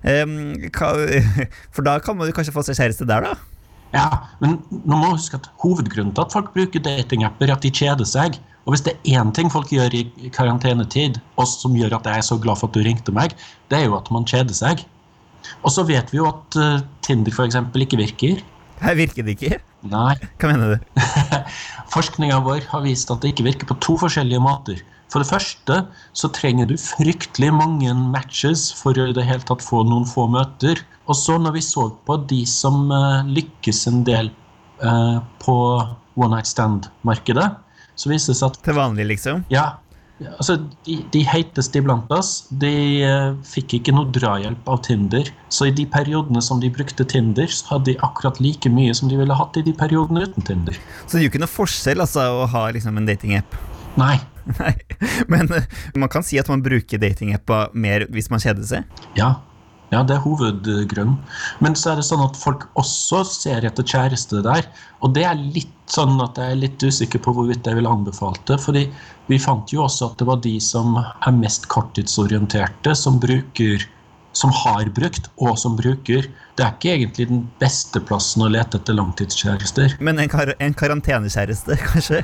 Um, 0.04 0.58
for 1.74 1.86
da 1.88 1.96
kan 2.04 2.20
man 2.20 2.28
jo 2.28 2.36
kanskje 2.36 2.56
få 2.56 2.66
seg 2.68 2.82
kjæreste 2.82 3.08
der, 3.08 3.30
da? 3.30 3.53
Ja, 3.94 4.08
men 4.42 4.58
nå 4.72 4.98
må 4.98 5.12
vi 5.12 5.20
huske 5.20 5.38
at 5.38 5.50
hovedgrunnen 5.62 6.16
til 6.16 6.26
at 6.26 6.34
folk 6.34 6.50
bruker 6.56 6.82
datingapper, 6.82 7.50
er 7.50 7.58
at 7.58 7.66
de 7.66 7.72
kjeder 7.74 8.08
seg. 8.10 8.40
Og 8.64 8.74
hvis 8.74 8.86
det 8.86 8.96
er 8.96 9.20
én 9.20 9.34
ting 9.36 9.52
folk 9.52 9.70
gjør 9.74 9.94
i 9.94 10.32
karantenetid, 10.34 11.20
og 11.38 11.50
som 11.50 11.76
gjør 11.78 12.00
at 12.00 12.08
jeg 12.10 12.22
er 12.22 12.26
så 12.26 12.40
glad 12.42 12.60
for 12.60 12.72
at 12.72 12.78
du 12.78 12.82
ringte 12.86 13.14
meg, 13.16 13.36
det 13.70 13.82
er 13.82 13.90
jo 13.90 13.98
at 14.00 14.10
man 14.14 14.26
kjeder 14.30 14.56
seg. 14.56 14.86
Og 15.62 15.74
så 15.76 15.84
vet 15.86 16.10
vi 16.14 16.22
jo 16.22 16.30
at 16.30 16.58
uh, 16.58 16.82
Tinder 17.06 17.36
f.eks. 17.36 17.60
ikke 17.60 18.00
virker. 18.00 18.42
Her 18.84 18.98
virker 18.98 19.28
det 19.28 19.36
ikke. 19.36 19.60
Nei. 19.92 20.16
Hva 20.40 20.50
mener 20.50 20.74
du? 20.74 21.04
Forskninga 21.94 22.40
vår 22.46 22.64
har 22.72 22.84
vist 22.86 23.12
at 23.12 23.22
det 23.22 23.34
ikke 23.34 23.46
virker 23.52 23.70
på 23.70 23.78
to 23.84 23.98
forskjellige 24.00 24.42
måter. 24.44 24.80
For 25.14 25.22
det 25.22 25.30
første 25.30 25.76
så 26.18 26.30
trenger 26.34 26.72
du 26.72 26.74
fryktelig 26.82 27.52
mange 27.54 27.94
matches 27.94 28.72
for 28.74 28.98
å 28.98 29.12
i 29.12 29.14
det 29.14 29.28
hele 29.28 29.46
tatt 29.46 29.62
få 29.62 29.84
noen 29.86 30.08
få 30.10 30.26
møter. 30.34 30.82
Og 31.06 31.20
så 31.20 31.38
når 31.38 31.60
vi 31.60 31.62
så 31.66 31.92
på 32.08 32.18
de 32.32 32.42
som 32.50 32.88
eh, 32.90 33.30
lykkes 33.30 33.84
en 33.92 34.02
del 34.08 34.32
eh, 34.82 35.20
på 35.44 35.58
one 36.18 36.34
night 36.34 36.50
stand-markedet, 36.50 37.46
så 37.94 38.10
vises 38.10 38.42
det 38.42 38.48
at 38.50 38.58
Til 38.66 38.78
vanlig, 38.80 39.06
liksom? 39.12 39.44
ja, 39.54 39.76
altså 40.40 40.56
de, 40.88 40.96
de 41.14 41.22
heiteste 41.30 41.78
iblant 41.78 42.10
oss, 42.16 42.48
de 42.50 42.72
eh, 43.06 43.36
fikk 43.46 43.78
ikke 43.78 43.94
noe 43.94 44.10
drahjelp 44.16 44.66
av 44.70 44.82
Tinder. 44.88 45.30
Så 45.54 45.70
i 45.70 45.76
de 45.78 45.86
periodene 45.94 46.42
som 46.42 46.64
de 46.64 46.72
brukte 46.74 47.06
Tinder, 47.06 47.54
så 47.54 47.76
hadde 47.76 47.92
de 47.92 48.00
akkurat 48.06 48.42
like 48.42 48.72
mye 48.74 48.96
som 48.98 49.14
de 49.14 49.22
ville 49.22 49.38
hatt 49.38 49.62
i 49.62 49.66
de 49.66 49.76
periodene 49.78 50.26
uten 50.26 50.50
Tinder. 50.50 50.82
Så 51.06 51.20
det 51.20 51.28
gjør 51.28 51.36
ikke 51.36 51.46
noe 51.46 51.54
forskjell 51.60 52.02
altså, 52.02 52.26
å 52.42 52.50
ha 52.56 52.66
liksom, 52.74 52.98
en 52.98 53.14
datingapp. 53.14 53.62
Nei. 54.00 54.18
Nei. 54.60 54.74
Men 55.32 55.52
eh, 55.54 55.66
man 55.96 56.12
kan 56.12 56.26
si 56.26 56.40
at 56.42 56.52
man 56.52 56.64
bruker 56.66 57.02
datingapper 57.02 57.74
mer 57.74 58.08
hvis 58.14 58.30
man 58.34 58.42
kjeder 58.44 58.66
seg. 58.68 59.04
Ja. 59.20 59.36
ja, 59.94 60.02
det 60.04 60.18
er 60.18 60.24
hovedgrunnen. 60.26 61.16
Men 61.64 61.78
så 61.80 61.94
er 61.94 62.02
det 62.02 62.08
sånn 62.10 62.24
at 62.26 62.40
folk 62.40 62.68
også 62.80 63.24
ser 63.30 63.68
etter 63.68 63.88
kjæreste 63.88 64.44
der. 64.46 64.68
Og 65.06 65.16
det 65.16 65.26
er 65.30 65.40
litt 65.40 65.72
sånn 65.92 66.20
at 66.24 66.40
jeg 66.40 66.56
er 66.56 66.62
litt 66.66 66.84
usikker 66.84 67.22
på 67.24 67.36
hvorvidt 67.36 67.68
jeg 67.68 67.80
ville 67.80 67.92
anbefalt 67.92 68.44
det. 68.50 68.60
fordi 68.64 68.88
vi 69.30 69.40
fant 69.40 69.72
jo 69.72 69.86
også 69.86 70.12
at 70.12 70.20
det 70.20 70.28
var 70.28 70.42
de 70.44 70.58
som 70.64 70.98
er 71.00 71.36
mest 71.38 71.70
korttidsorienterte, 71.72 72.96
som 72.98 73.22
bruker 73.24 73.86
som 74.34 74.50
har 74.66 74.90
brukt, 74.90 75.30
og 75.38 75.60
som 75.62 75.78
bruker. 75.78 76.26
Det 76.58 76.66
er 76.66 76.74
ikke 76.74 76.94
egentlig 76.98 77.30
den 77.30 77.44
beste 77.62 78.02
plassen 78.02 78.46
å 78.46 78.50
lete 78.50 78.82
etter 78.82 78.98
langtidskjærester. 78.98 80.00
Men 80.02 80.22
en, 80.22 80.32
kar 80.32 80.56
en 80.58 80.78
karantenekjæreste, 80.78 81.78
kanskje? 81.92 82.24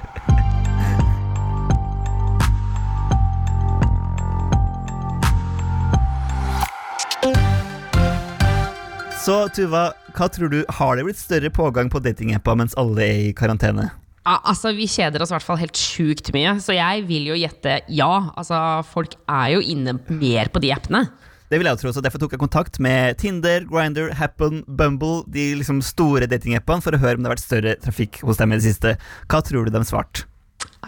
Så 9.30 9.44
Tuva, 9.54 9.92
hva 10.18 10.26
tror 10.34 10.50
du, 10.50 10.64
har 10.80 10.96
det 10.98 11.04
blitt 11.06 11.20
større 11.20 11.52
pågang 11.54 11.92
på 11.94 12.00
datingappa 12.02 12.56
mens 12.58 12.72
alle 12.82 13.04
er 13.06 13.18
i 13.28 13.34
karantene? 13.38 13.84
Ja, 14.26 14.40
altså, 14.42 14.72
Vi 14.74 14.88
kjeder 14.90 15.22
oss 15.22 15.30
i 15.30 15.36
hvert 15.36 15.46
fall 15.46 15.60
helt 15.62 15.78
sjukt 15.78 16.32
mye, 16.34 16.56
så 16.58 16.74
jeg 16.74 17.04
vil 17.06 17.28
jo 17.30 17.38
gjette 17.38 17.76
ja. 17.94 18.08
Altså, 18.34 18.58
Folk 18.90 19.14
er 19.30 19.52
jo 19.54 19.60
inne 19.62 20.00
mer 20.10 20.50
på 20.50 20.64
de 20.64 20.72
appene. 20.74 21.04
Det 21.46 21.60
vil 21.62 21.70
jeg 21.70 21.82
tro, 21.82 21.92
så 21.94 22.02
Derfor 22.02 22.24
tok 22.24 22.34
jeg 22.34 22.42
kontakt 22.42 22.80
med 22.82 23.20
Tinder, 23.22 23.68
Grinder, 23.70 24.10
Happen, 24.18 24.64
Bumble, 24.66 25.22
de 25.30 25.52
liksom 25.62 25.84
store 25.86 26.26
datingappene, 26.30 26.82
for 26.82 26.98
å 26.98 27.02
høre 27.04 27.20
om 27.20 27.22
det 27.22 27.30
har 27.30 27.36
vært 27.38 27.46
større 27.46 27.76
trafikk 27.86 28.24
hos 28.26 28.42
dem 28.42 28.56
i 28.56 28.58
det 28.58 28.66
siste. 28.66 28.96
Hva 29.30 29.44
tror 29.46 29.70
du 29.70 29.78
de 29.78 29.84
svarte? 29.86 30.26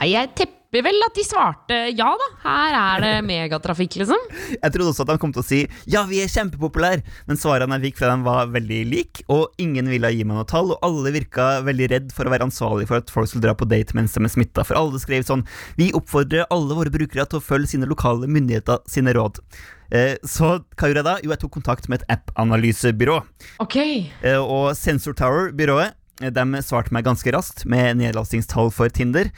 Jeg 0.02 0.34
tipper 0.34 0.61
vel 0.80 1.04
at 1.04 1.18
de 1.18 1.24
svarte 1.28 1.78
ja, 1.98 2.08
da. 2.16 2.28
Her 2.46 2.76
er 2.80 3.02
det 3.04 3.12
megatrafikk, 3.28 3.98
liksom. 4.00 4.22
Jeg 4.56 4.72
trodde 4.72 4.94
også 4.94 5.04
at 5.04 5.10
han 5.12 5.20
kom 5.20 5.34
til 5.36 5.44
å 5.44 5.48
si 5.48 5.60
ja, 5.92 6.06
vi 6.08 6.22
er 6.24 6.32
kjempepopulære, 6.32 7.04
men 7.28 7.40
svarene 7.42 7.76
jeg 7.76 7.90
fikk 7.90 8.00
fra 8.00 8.14
dem 8.14 8.24
var 8.24 8.48
veldig 8.54 8.80
like, 8.88 9.26
og 9.28 9.52
ingen 9.60 9.92
ville 9.92 10.14
gi 10.16 10.24
meg 10.24 10.40
noe 10.40 10.48
tall, 10.48 10.72
og 10.72 10.80
alle 10.88 11.12
virka 11.12 11.50
veldig 11.68 11.92
redd 11.92 12.16
for 12.16 12.24
å 12.30 12.32
være 12.32 12.48
ansvarlig 12.48 12.88
for 12.88 13.02
at 13.04 13.12
folk 13.12 13.28
skulle 13.28 13.44
dra 13.50 13.56
på 13.60 13.68
date 13.68 13.92
mens 13.98 14.16
de 14.16 14.24
er 14.24 14.32
smitta, 14.32 14.64
for 14.64 14.80
alle 14.80 15.02
skrev 15.04 15.28
sånn 15.28 15.44
vi 15.76 15.92
oppfordrer 15.98 16.48
alle 16.56 16.78
våre 16.80 16.94
brukere 16.94 17.28
til 17.28 17.42
å 17.42 17.44
følge 17.44 17.74
sine 17.76 17.90
lokale 17.92 18.32
myndigheter 18.32 18.80
sine 18.88 19.12
råd. 19.18 19.44
Eh, 19.92 20.16
Så 20.24 20.54
hva 20.80 20.88
gjorde 20.88 21.02
jeg 21.02 21.08
da? 21.10 21.18
Jo, 21.20 21.34
jeg 21.36 21.42
tok 21.44 21.52
kontakt 21.60 21.90
med 21.92 22.00
et 22.00 22.14
app-analysebyrå. 22.16 23.18
Ok. 23.60 23.76
Eh, 24.24 24.40
Og 24.40 24.72
Sensor 24.80 25.12
Tower-byrået 25.20 25.98
de 26.30 26.62
svarte 26.62 26.94
meg 26.94 27.08
ganske 27.08 27.34
raskt 27.34 27.66
med 27.70 27.98
nedlastingstall 27.98 28.70
for 28.74 28.94
Tinder. 28.94 29.32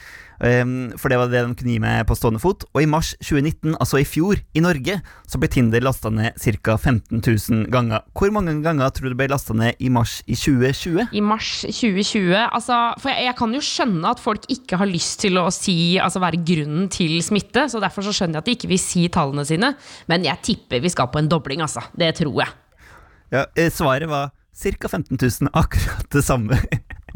Um, 0.44 0.92
for 1.00 1.08
det 1.08 1.18
var 1.22 1.30
det 1.32 1.40
de 1.46 1.56
kunne 1.56 1.72
gi 1.72 1.80
meg 1.80 2.04
på 2.10 2.18
stående 2.18 2.42
fot. 2.44 2.66
Og 2.74 2.84
i 2.84 2.90
mars 2.90 3.14
2019, 3.24 3.78
altså 3.78 4.02
i 4.02 4.08
fjor, 4.08 4.42
i 4.52 4.64
Norge, 4.64 4.98
så 5.30 5.40
ble 5.40 5.50
Tinder 5.52 5.84
lasta 5.86 6.12
ned 6.12 6.36
ca. 6.36 6.76
15 6.76 7.22
000 7.22 7.70
ganger. 7.72 8.04
Hvor 8.12 8.34
mange 8.36 8.58
ganger 8.66 8.92
tror 8.92 9.08
du 9.08 9.14
det 9.14 9.20
ble 9.22 9.30
lasta 9.32 9.56
ned 9.56 9.80
i 9.80 9.92
mars 9.94 10.18
i 10.28 10.36
2020? 10.36 11.14
I 11.16 11.24
mars 11.24 11.54
2020 11.64 12.36
altså, 12.42 12.80
For 13.00 13.14
jeg, 13.14 13.30
jeg 13.30 13.38
kan 13.40 13.56
jo 13.56 13.64
skjønne 13.64 14.12
at 14.12 14.24
folk 14.24 14.50
ikke 14.52 14.82
har 14.82 14.90
lyst 14.90 15.22
til 15.24 15.40
å 15.40 15.48
si, 15.54 15.96
altså 16.02 16.22
være 16.24 16.44
grunnen 16.44 16.92
til 16.92 17.16
smitte. 17.24 17.70
Så 17.72 17.82
derfor 17.84 18.06
så 18.06 18.16
skjønner 18.16 18.42
jeg 18.42 18.44
at 18.44 18.52
de 18.52 18.58
ikke 18.60 18.74
vil 18.74 18.84
si 18.84 19.08
tallene 19.14 19.48
sine. 19.48 19.74
Men 20.12 20.28
jeg 20.28 20.44
tipper 20.44 20.84
vi 20.84 20.92
skal 20.92 21.12
på 21.14 21.24
en 21.24 21.32
dobling, 21.32 21.64
altså. 21.64 21.86
Det 21.96 22.12
tror 22.20 22.44
jeg. 22.44 22.60
Ja, 23.34 23.48
eh, 23.56 23.72
svaret 23.74 24.12
var 24.12 24.34
ca. 24.54 24.88
15 24.88 25.18
000, 25.18 25.50
akkurat 25.54 26.10
det 26.14 26.22
samme. 26.26 26.60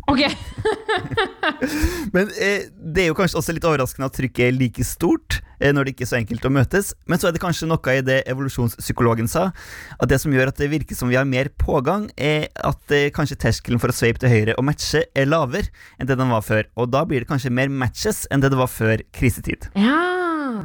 Ok. 0.08 0.22
Men 2.16 2.30
eh, 2.40 2.70
det 2.72 3.04
er 3.04 3.10
jo 3.10 3.16
kanskje 3.18 3.38
også 3.42 3.54
litt 3.56 3.66
overraskende 3.68 4.08
at 4.08 4.16
trykket 4.16 4.46
er 4.46 4.56
like 4.56 4.86
stort 4.88 5.42
eh, 5.60 5.74
når 5.76 5.84
det 5.84 5.94
ikke 5.94 6.06
er 6.06 6.10
så 6.14 6.20
enkelt 6.22 6.48
å 6.48 6.52
møtes. 6.54 6.94
Men 7.12 7.20
så 7.20 7.28
er 7.28 7.36
det 7.36 7.42
kanskje 7.44 7.68
noe 7.68 7.96
i 7.96 8.04
det 8.08 8.22
evolusjonspsykologen 8.32 9.28
sa, 9.32 9.50
at 9.98 10.08
det 10.08 10.22
som 10.24 10.32
gjør 10.32 10.54
at 10.54 10.62
det 10.62 10.70
virker 10.72 10.96
som 10.96 11.12
vi 11.12 11.18
har 11.20 11.28
mer 11.28 11.50
pågang, 11.60 12.08
er 12.16 12.48
at 12.64 12.96
eh, 12.96 13.10
kanskje 13.14 13.40
terskelen 13.44 13.82
for 13.84 13.92
å 13.92 13.98
sveipe 13.98 14.24
til 14.24 14.32
høyre 14.32 14.56
og 14.56 14.68
matche 14.70 15.04
er 15.12 15.28
lavere 15.28 15.68
enn 16.00 16.08
det 16.08 16.18
den 16.20 16.32
var 16.32 16.46
før. 16.46 16.70
Og 16.80 16.88
da 16.94 17.04
blir 17.08 17.26
det 17.26 17.32
kanskje 17.32 17.52
mer 17.54 17.68
matches 17.72 18.24
enn 18.32 18.44
det 18.44 18.54
det 18.54 18.62
var 18.62 18.72
før 18.72 19.04
krisetid. 19.12 19.68
Ja. 19.76 20.00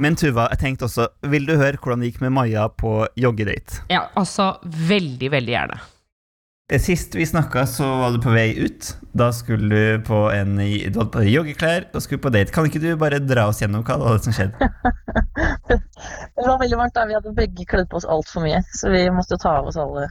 Men 0.00 0.14
Tuva, 0.16 0.46
jeg 0.54 0.62
tenkte 0.62 0.86
også, 0.86 1.08
vil 1.32 1.50
du 1.50 1.56
høre 1.58 1.80
hvordan 1.82 2.00
det 2.00 2.12
gikk 2.12 2.22
med 2.22 2.32
Maja 2.38 2.68
på 2.70 3.02
joggedate? 3.18 3.82
ja, 3.90 4.06
altså 4.16 4.54
veldig, 4.62 5.32
veldig 5.34 5.52
gjerne. 5.56 5.80
Eh, 6.72 6.80
Sist 6.80 7.14
vi 7.14 7.26
snakka, 7.26 7.66
så 7.66 7.84
var 8.00 8.10
du 8.14 8.20
på 8.22 8.32
vei 8.32 8.54
ut. 8.64 8.96
Da 9.12 9.28
skulle 9.32 9.68
du 9.68 10.04
på 10.06 10.22
en 10.32 10.54
Du 10.56 10.98
hadde 10.98 11.10
på 11.12 11.24
joggeklær 11.26 11.90
og 11.92 12.00
skulle 12.00 12.22
på 12.22 12.32
date. 12.32 12.52
Kan 12.54 12.64
ikke 12.68 12.80
du 12.80 12.94
bare 12.96 13.18
dra 13.20 13.44
oss 13.50 13.60
gjennom 13.60 13.84
hva 13.84 13.98
var 14.00 14.16
det 14.16 14.24
som 14.24 14.36
skjedde? 14.36 14.56
Det 16.32 16.46
var 16.48 16.58
veldig 16.58 16.78
varmt 16.80 16.94
da, 16.96 17.04
vi 17.06 17.14
hadde 17.14 17.34
begge 17.36 17.64
kledd 17.68 17.90
på 17.92 18.00
oss 18.00 18.08
altfor 18.08 18.42
mye, 18.42 18.62
så 18.74 18.90
vi 18.90 19.04
måtte 19.14 19.36
ta 19.38 19.52
av 19.60 19.68
oss 19.68 19.76
alle, 19.78 20.08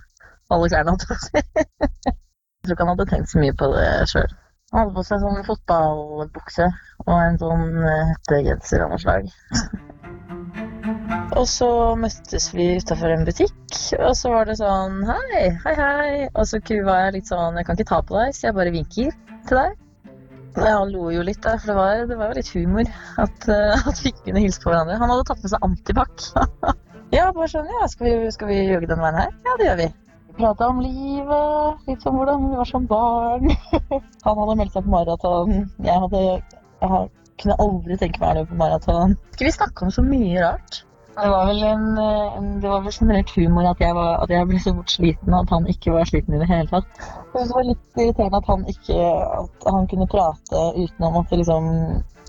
alle 0.53 0.69
klærne. 0.71 0.93
Jeg 1.01 2.69
tror 2.69 2.75
ikke 2.75 2.85
han 2.85 2.91
hadde 2.93 3.09
tenkt 3.09 3.33
så 3.33 3.41
mye 3.41 3.55
på 3.57 3.67
det 3.73 3.89
sjøl. 4.11 4.31
Han 4.71 4.83
hadde 4.83 4.95
på 4.95 5.03
seg 5.07 5.23
sånn 5.25 5.41
fotballbukse 5.49 6.69
og 7.07 7.11
en 7.17 7.41
sånn 7.41 7.65
eh, 7.81 8.13
hettegenser 8.13 8.85
av 8.85 8.93
noe 8.93 9.01
slag. 9.01 9.27
Og 11.39 11.45
så 11.47 11.67
møttes 11.99 12.49
vi 12.53 12.65
utafor 12.77 13.13
en 13.13 13.23
butikk, 13.25 13.77
og 13.97 14.11
så 14.19 14.31
var 14.33 14.49
det 14.49 14.57
sånn 14.59 14.99
hei, 15.07 15.45
hei, 15.63 15.73
hei. 15.77 16.11
Og 16.35 16.43
så 16.49 16.59
var 16.85 17.05
jeg 17.05 17.15
litt 17.15 17.31
sånn 17.31 17.57
jeg 17.59 17.67
kan 17.67 17.79
ikke 17.79 17.89
ta 17.93 18.01
på 18.05 18.17
deg, 18.19 18.35
så 18.35 18.49
jeg 18.49 18.57
bare 18.57 18.73
vinker 18.75 19.15
til 19.47 19.57
deg. 19.57 19.79
Og 20.51 20.67
han 20.67 20.91
lo 20.91 21.07
jo 21.15 21.23
litt, 21.23 21.39
der, 21.45 21.57
for 21.61 21.71
det 21.71 21.77
var, 21.77 22.03
det 22.09 22.17
var 22.19 22.31
jo 22.33 22.37
litt 22.41 22.51
humor 22.51 22.91
at, 23.23 23.47
eh, 23.47 23.87
at 23.89 24.03
vi 24.03 24.11
kunne 24.17 24.43
hilse 24.43 24.59
på 24.63 24.71
hverandre. 24.73 24.99
Han 24.99 25.13
hadde 25.13 25.27
tatt 25.29 25.45
med 25.45 25.53
seg 25.53 25.65
antibac. 25.67 26.27
ja, 27.15 27.29
bare 27.31 27.49
sånn, 27.53 27.71
ja, 27.79 27.87
skal 27.93 28.09
vi, 28.09 28.33
skal 28.35 28.51
vi 28.51 28.59
jogge 28.67 28.91
den 28.91 29.03
veien 29.03 29.21
her? 29.21 29.31
Ja, 29.47 29.55
det 29.61 29.69
gjør 29.69 29.79
vi. 29.79 29.89
Prata 30.35 30.69
om 30.71 30.83
livet, 30.83 31.87
litt 31.87 32.05
om 32.07 32.19
hvordan 32.19 32.45
vi 32.45 32.59
var 32.59 32.69
som 32.69 32.91
barn. 32.91 33.49
Han 34.27 34.43
hadde 34.43 34.59
meldt 34.59 34.75
seg 34.75 34.85
på 34.85 34.95
maraton. 34.99 35.65
Jeg 35.87 36.43
jeg 36.81 37.09
kunne 37.41 37.57
aldri 37.61 37.97
tenke 37.97 38.21
meg 38.21 38.31
å 38.31 38.41
løpe 38.41 38.57
maraton. 38.59 39.15
Vi 39.39 39.51
snakka 39.53 39.87
om 39.87 39.93
så 39.93 40.03
mye 40.05 40.41
rart. 40.43 40.83
Det 41.11 41.29
var 41.29 41.49
vel 41.49 41.63
en, 41.67 41.85
eh, 41.99 42.37
en 42.37 42.45
det 42.61 42.69
var 42.69 42.83
vel 42.85 42.93
generelt 42.95 43.31
humor 43.35 43.67
at 43.69 43.81
jeg, 43.83 43.95
var, 43.95 44.21
at 44.23 44.29
jeg 44.31 44.47
ble 44.47 44.61
så 44.63 44.73
fort 44.77 44.93
sliten, 44.93 45.33
og 45.33 45.39
at 45.41 45.51
han 45.55 45.67
ikke 45.73 45.91
var 45.95 46.07
sliten 46.07 46.37
i 46.37 46.39
det 46.39 46.47
hele 46.47 46.69
tatt. 46.71 46.87
Det 47.33 47.43
var 47.51 47.67
litt 47.67 47.99
irriterende 47.99 48.39
at 48.39 48.49
han 48.51 48.63
ikke 48.73 48.97
at 49.41 49.67
han 49.75 49.89
kunne 49.91 50.07
prate 50.13 50.63
uten 50.77 51.07
å 51.07 51.11
måtte 51.17 51.39
liksom 51.41 51.67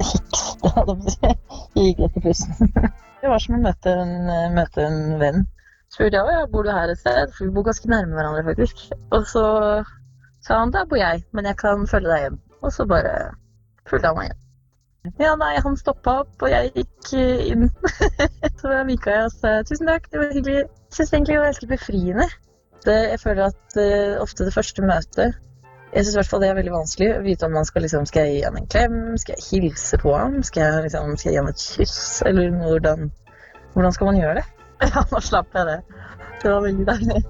hikste. 0.02 1.32
Gikk 1.78 2.04
etter 2.08 2.26
pusten. 2.26 2.74
Det 3.22 3.30
var 3.30 3.42
som 3.42 3.54
å 3.54 3.62
møte 3.62 3.96
en, 4.02 4.14
møte 4.56 4.86
en 4.88 5.00
venn. 5.22 5.44
Spurte 5.92 6.18
jeg 6.18 6.34
ja, 6.34 6.46
bor 6.50 6.66
du 6.66 6.72
her 6.72 6.90
et 6.90 6.98
sted, 6.98 7.30
for 7.36 7.46
vi 7.46 7.54
bor 7.54 7.66
ganske 7.68 7.90
nærme 7.90 8.16
hverandre 8.16 8.46
faktisk. 8.48 8.86
Og 9.14 9.26
så 9.30 9.44
sa 10.42 10.58
han 10.58 10.72
der 10.74 10.88
bor 10.90 10.98
jeg, 10.98 11.22
men 11.36 11.46
jeg 11.46 11.58
kan 11.60 11.86
følge 11.86 12.10
deg 12.10 12.24
hjem. 12.26 12.38
Og 12.62 12.72
så 12.74 12.86
bare 12.88 13.12
fulgte 13.86 14.10
han 14.10 14.18
meg 14.18 14.30
hjem. 14.30 14.41
Ja, 15.18 15.32
nei, 15.34 15.56
han 15.64 15.76
stoppa 15.78 16.20
opp, 16.22 16.34
og 16.44 16.50
jeg 16.52 16.70
gikk 16.76 17.12
eh, 17.18 17.46
inn. 17.50 17.66
så 18.60 18.74
vinka 18.86 19.16
jeg 19.16 19.26
og 19.26 19.34
sa 19.34 19.54
tusen 19.66 19.90
takk, 19.90 20.06
det 20.12 20.20
var 20.20 20.34
hyggelig. 20.36 20.60
Jeg 20.62 20.96
syns 20.98 21.12
egentlig 21.12 21.34
det 21.34 21.40
var 21.40 21.48
ganske 21.50 21.70
befriende. 21.72 22.28
Det, 22.86 22.98
jeg 23.10 23.20
føler 23.22 23.48
at 23.48 23.76
uh, 23.78 24.22
ofte 24.22 24.42
det 24.42 24.54
første 24.56 24.82
møtet 24.82 25.36
Jeg 25.94 26.02
syns 26.02 26.30
det 26.32 26.48
er 26.48 26.56
veldig 26.56 26.72
vanskelig 26.74 27.10
å 27.14 27.20
vite 27.22 27.46
om 27.46 27.52
man 27.54 27.68
skal 27.68 27.84
liksom 27.86 28.08
Skal 28.10 28.26
jeg 28.26 28.40
gi 28.40 28.40
han 28.42 28.56
en 28.58 28.66
klem? 28.74 28.96
Skal 29.22 29.36
jeg 29.36 29.44
hilse 29.52 30.00
på 30.02 30.16
ham? 30.16 30.40
Skal 30.42 30.64
jeg, 30.64 30.88
liksom, 30.88 31.12
skal 31.14 31.30
jeg 31.30 31.36
gi 31.36 31.42
han 31.44 31.52
et 31.52 31.62
kyss? 31.62 32.00
Eller 32.26 32.56
hvordan, 32.64 33.12
hvordan 33.76 33.94
skal 33.94 34.10
man 34.10 34.18
gjøre 34.18 34.40
det? 34.40 34.48
Ja, 34.88 35.04
nå 35.12 35.22
slapp 35.22 35.54
jeg 35.54 35.68
det. 35.68 35.78
Det 36.42 36.50
var 36.50 36.66
veldig 36.66 36.88
deilig. 36.88 37.22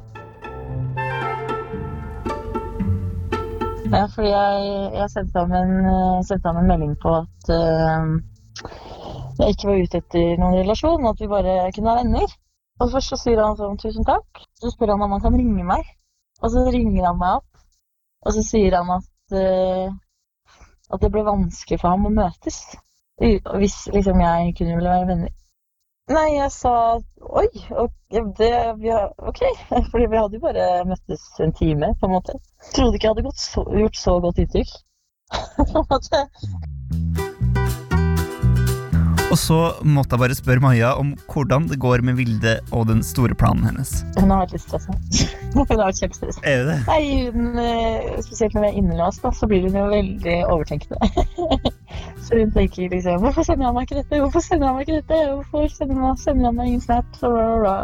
Ja, 3.92 4.06
fordi 4.14 4.28
jeg, 4.32 4.68
jeg 4.96 5.08
sendte 5.12 5.42
ham 5.42 5.50
en, 5.52 5.72
eh, 5.94 6.20
sendte 6.24 6.48
en 6.48 6.68
melding 6.68 6.94
på 7.02 7.10
at 7.18 7.50
uh, 7.52 8.06
jeg 9.38 9.52
ikke 9.52 9.68
var 9.68 9.82
ute 9.82 10.00
etter 10.00 10.38
noen 10.40 10.56
relasjon, 10.62 11.04
at 11.10 11.20
vi 11.20 11.28
bare 11.28 11.56
kunne 11.74 11.90
være 11.90 12.04
venner. 12.04 12.32
Og 12.80 12.94
først 12.94 13.12
så 13.12 13.18
sier 13.20 13.42
han 13.44 13.58
sånn 13.58 13.76
'tusen 13.76 14.08
takk', 14.08 14.46
så 14.60 14.72
spør 14.72 14.94
han 14.94 15.04
om 15.04 15.12
han 15.12 15.24
kan 15.24 15.36
ringe 15.36 15.66
meg. 15.72 15.84
Og 16.40 16.54
så 16.54 16.64
ringer 16.72 17.04
han 17.06 17.20
meg 17.20 17.42
opp, 17.42 17.60
og 18.24 18.34
så 18.36 18.46
sier 18.46 18.78
han 18.78 18.94
at, 18.96 19.36
uh, 19.36 19.92
at 20.92 21.04
det 21.04 21.12
ble 21.12 21.28
vanskelig 21.28 21.80
for 21.82 21.92
ham 21.92 22.08
å 22.08 22.16
møtes. 22.16 22.62
Hvis 23.20 23.76
liksom 23.92 24.24
jeg 24.24 24.56
kunne 24.56 24.80
ville 24.80 24.96
være 24.96 25.10
venner. 25.12 25.36
Nei, 26.12 26.28
jeg 26.36 26.50
sa 26.52 26.72
oi, 27.40 27.46
det, 28.38 28.52
har, 28.82 29.12
ok. 29.18 29.42
Fordi 29.90 30.06
vi 30.10 30.20
hadde 30.20 30.36
jo 30.36 30.44
bare 30.44 30.68
møttes 30.88 31.24
en 31.40 31.54
time, 31.56 31.94
på 32.00 32.08
en 32.08 32.16
måte. 32.18 32.36
Trodde 32.74 32.98
ikke 32.98 33.08
jeg 33.08 33.14
hadde 33.16 33.26
så, 33.40 33.64
gjort 33.80 34.00
så 34.04 34.18
godt 34.20 34.42
inntrykk. 34.44 34.72
på 35.72 35.84
en 35.84 35.92
måte. 35.94 36.26
Og 39.32 39.38
så 39.40 39.58
måtte 39.88 40.12
jeg 40.12 40.20
bare 40.20 40.34
spørre 40.36 40.60
Maja 40.60 40.90
om 41.00 41.14
hvordan 41.32 41.64
det 41.70 41.78
går 41.80 42.02
med 42.04 42.18
Vilde 42.18 42.58
og 42.68 42.90
den 42.90 43.00
store 43.06 43.32
planen 43.38 43.64
hennes. 43.64 44.02
Hun 44.18 44.28
har 44.28 44.42
vært 44.42 44.56
litt 44.58 44.64
stressa. 44.66 44.96
hun 45.54 45.62
har 45.70 45.78
vært 45.80 46.00
kjempestressa. 46.02 46.42
Er 46.44 46.66
det? 46.68 46.74
Nei, 46.90 47.30
hun, 47.32 47.46
eh, 47.62 48.10
spesielt 48.26 48.52
når 48.52 48.66
vi 48.66 48.68
er 48.68 48.80
innelåst, 48.82 49.24
så 49.38 49.48
blir 49.48 49.64
hun 49.64 49.78
jo 49.78 49.86
veldig 49.88 50.34
overtenkende. 50.52 51.24
så 52.26 52.42
hun 52.42 52.52
tenker 52.52 52.92
liksom 52.92 53.24
Hvorfor 53.24 53.46
sender 53.48 53.70
han 53.70 53.78
meg 53.78 53.88
ikke 53.88 54.02
dette? 54.02 54.20
Hvorfor 54.20 54.44
sender 54.44 54.68
han 54.68 54.76
meg 54.76 54.84
ikke 54.84 55.00
dette? 55.00 55.20
Hvorfor 55.38 55.72
sender 55.72 56.50
han, 56.50 56.58
meg 56.58 56.74
ingen 56.74 56.84
bla. 57.62 57.76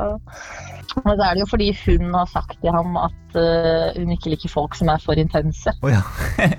Men 1.05 1.17
det 1.17 1.25
er 1.25 1.37
det 1.37 1.43
jo 1.43 1.49
fordi 1.49 1.69
hun 1.87 2.13
har 2.13 2.29
sagt 2.29 2.59
til 2.61 2.75
ham 2.75 2.97
at 3.01 3.39
eh, 3.41 3.97
hun 3.97 4.13
ikke 4.13 4.35
liker 4.35 4.53
folk 4.53 4.77
som 4.77 4.93
er 4.93 5.01
for 5.01 5.17
intense. 5.21 5.73
Oh, 5.81 5.89
ja. 5.93 6.05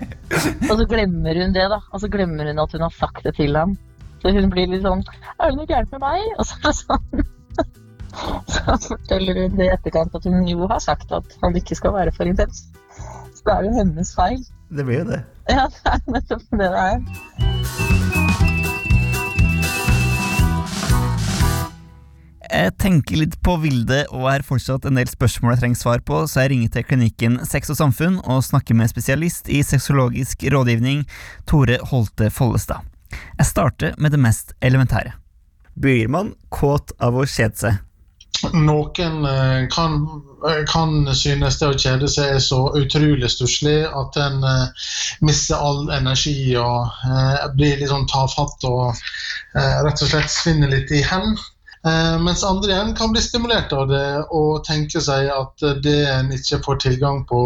Og 0.70 0.74
så 0.82 0.90
glemmer 0.90 1.38
hun 1.44 1.54
det, 1.54 1.68
da. 1.70 1.82
Og 1.94 2.02
så 2.02 2.10
glemmer 2.10 2.50
hun 2.50 2.62
at 2.66 2.74
hun 2.74 2.86
har 2.88 2.98
sagt 2.98 3.22
det 3.26 3.36
til 3.38 3.58
ham. 3.58 3.78
Så 4.22 4.34
hun 4.36 4.50
blir 4.52 4.68
litt 4.68 4.84
sånn 4.84 5.04
Er 5.40 5.52
det 5.52 5.58
noe 5.58 5.70
gærent 5.70 5.94
med 5.96 6.04
meg? 6.04 6.26
Og 6.38 6.48
så 6.50 6.60
det 6.66 6.76
sånn 6.82 7.28
Så 8.54 8.78
forteller 8.88 9.44
hun 9.44 9.62
i 9.62 9.70
etterkant 9.72 10.16
at 10.18 10.26
hun 10.28 10.48
jo 10.50 10.68
har 10.70 10.82
sagt 10.84 11.12
at 11.16 11.38
han 11.44 11.56
ikke 11.56 11.78
skal 11.78 11.94
være 11.96 12.14
for 12.16 12.30
intens. 12.30 12.66
Så 13.36 13.46
det 13.46 13.54
er 13.54 13.68
jo 13.68 13.76
hennes 13.78 14.16
feil. 14.18 14.42
Det 14.74 14.86
blir 14.86 15.04
jo 15.04 15.12
det. 15.12 15.22
Ja, 15.50 15.68
det 15.70 15.94
er 15.94 16.02
nettopp 16.18 16.44
det 16.52 16.66
det 16.66 16.72
er. 16.82 16.98
Jeg 22.50 22.74
tenker 22.82 23.20
litt 23.22 23.36
på 23.46 23.60
Vilde, 23.62 24.02
og 24.10 24.26
er 24.32 24.44
fortsatt 24.44 24.88
en 24.90 24.98
del 24.98 25.08
spørsmål 25.08 25.54
jeg 25.54 25.62
trenger 25.64 25.80
svar 25.84 26.02
på, 26.06 26.24
så 26.26 26.44
jeg 26.44 26.56
ringer 26.56 26.74
til 26.74 26.88
klinikken 26.90 27.38
Sex 27.46 27.70
og 27.70 27.78
samfunn 27.78 28.18
og 28.26 28.42
snakker 28.44 28.76
med 28.76 28.90
spesialist 28.90 29.52
i 29.54 29.62
sexologisk 29.64 30.50
rådgivning, 30.50 31.06
Tore 31.48 31.78
Holte 31.92 32.34
Follestad. 32.34 32.90
Jeg 33.12 33.50
starter 33.50 33.98
med 33.98 34.12
det 34.16 34.22
mest 34.22 34.54
elementære. 34.62 35.14
Blir 35.80 36.10
man 36.12 36.34
kåt 36.52 36.92
av 37.00 37.16
å 37.18 37.28
kjede 37.28 37.56
seg? 37.60 37.86
Noen 38.54 39.26
eh, 39.26 39.68
kan, 39.72 39.96
eh, 40.48 40.64
kan 40.68 41.16
synes 41.16 41.60
det 41.60 41.68
å 41.68 41.78
kjede 41.78 42.08
seg 42.12 42.36
er 42.36 42.44
så 42.44 42.60
utrolig 42.78 43.30
stusslig 43.32 43.82
at 43.84 44.20
en 44.22 44.44
eh, 44.48 44.88
mister 45.26 45.60
all 45.60 45.90
energi 45.92 46.56
og 46.60 46.88
eh, 47.10 47.48
blir 47.58 47.80
litt 47.82 47.92
sånn 47.92 48.08
tafatt 48.12 48.64
og 48.70 48.86
eh, 48.94 49.80
rett 49.84 50.04
og 50.06 50.12
slett 50.14 50.32
svinner 50.32 50.72
litt 50.72 50.94
i 50.96 51.02
hen. 51.04 51.36
Eh, 51.88 52.16
mens 52.24 52.46
andre 52.48 52.72
igjen 52.72 52.96
kan 52.96 53.12
bli 53.16 53.24
stimulert 53.24 53.76
av 53.76 53.90
det 53.92 54.08
og 54.36 54.64
tenke 54.68 55.04
seg 55.04 55.28
at 55.36 55.68
det 55.84 56.00
en 56.12 56.32
ikke 56.36 56.62
får 56.64 56.80
tilgang 56.86 57.26
på, 57.28 57.42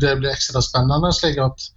det 0.00 0.18
blir 0.20 0.32
ekstra 0.32 0.60
spennende. 0.64 1.12
slik 1.12 1.40
at 1.40 1.70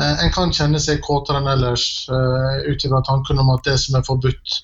en 0.00 0.32
kan 0.32 0.52
kjenne 0.54 0.80
seg 0.80 1.02
kåtere 1.04 1.42
enn 1.42 1.50
ellers 1.52 1.84
eh, 2.08 2.70
ut 2.70 2.84
ifra 2.84 3.02
tanken 3.04 3.40
om 3.42 3.50
at 3.52 3.66
det 3.66 3.76
som 3.82 3.98
er 3.98 4.06
forbudt, 4.06 4.60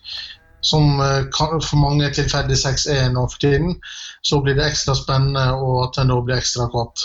som 0.65 1.01
eh, 1.05 1.27
kan, 1.35 1.59
for 1.61 1.81
mange 1.83 2.09
tilfeldig 2.17 2.57
sex 2.59 2.87
er 2.91 3.11
nå 3.13 3.27
for 3.29 3.43
tiden, 3.43 3.77
så 4.25 4.41
blir 4.43 4.57
det 4.59 4.67
ekstra 4.71 4.97
spennende, 4.97 5.45
og 5.53 5.89
at 5.89 6.01
en 6.01 6.15
da 6.15 6.21
blir 6.25 6.41
ekstra 6.41 6.69
kåt. 6.73 7.05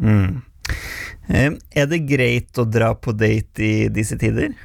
Mm. 0.00 0.40
Eh, 1.28 1.52
Er 1.76 1.90
det 1.90 2.04
greit 2.08 2.58
å 2.58 2.64
dra 2.64 2.94
på 2.96 3.12
date 3.12 3.62
i 3.64 3.88
disse 3.92 4.18
tider? 4.18 4.56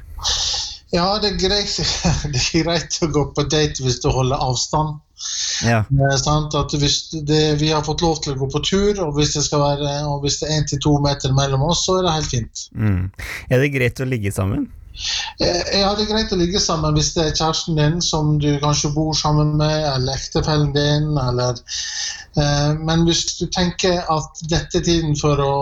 Ja, 0.94 1.18
det 1.20 1.34
er, 1.34 1.40
greit, 1.40 1.76
det 2.32 2.40
er 2.40 2.64
greit 2.64 3.00
å 3.04 3.10
gå 3.12 3.28
på 3.36 3.44
date 3.50 3.84
hvis 3.84 4.00
du 4.02 4.08
holder 4.14 4.40
avstand. 4.40 5.02
Ja. 5.64 5.84
At 5.86 6.74
hvis 6.76 6.96
det, 7.24 7.60
Vi 7.60 7.70
har 7.72 7.84
fått 7.84 8.02
lov 8.04 8.18
til 8.22 8.34
å 8.34 8.40
gå 8.42 8.48
på 8.52 8.62
tur, 8.64 8.98
og 9.06 9.14
hvis 9.16 9.34
det, 9.36 9.44
skal 9.46 9.62
være, 9.62 9.92
og 10.10 10.24
hvis 10.24 10.40
det 10.40 10.48
er 10.50 10.58
én 10.60 10.66
til 10.68 10.82
to 10.84 10.96
meter 11.04 11.32
mellom 11.36 11.64
oss, 11.70 11.86
så 11.86 11.98
er 11.98 12.06
det 12.06 12.16
helt 12.18 12.34
fint. 12.34 12.66
Mm. 12.76 13.06
Er 13.50 13.62
det 13.62 13.72
greit 13.74 14.02
å 14.02 14.08
ligge 14.08 14.32
sammen? 14.34 14.68
Eh, 15.40 15.80
Ja, 15.80 15.94
det 15.94 16.06
er 16.06 16.12
greit 16.12 16.32
å 16.32 16.40
ligge 16.40 16.60
sammen 16.62 16.96
hvis 16.96 17.12
det 17.16 17.24
er 17.24 17.34
kjæresten 17.36 17.76
din 17.76 17.98
som 18.04 18.36
du 18.40 18.48
kanskje 18.62 18.92
bor 18.94 19.16
sammen 19.16 19.56
med, 19.60 19.84
eller 19.94 20.16
ektefellen 20.16 20.72
din, 20.76 21.10
eller 21.20 21.60
eh, 22.36 22.70
Men 22.80 23.04
hvis 23.08 23.24
du 23.40 23.46
tenker 23.52 24.02
at 24.12 24.44
dette 24.50 24.80
er 24.80 24.86
tiden 24.88 25.16
for 25.20 25.40
å 25.40 25.56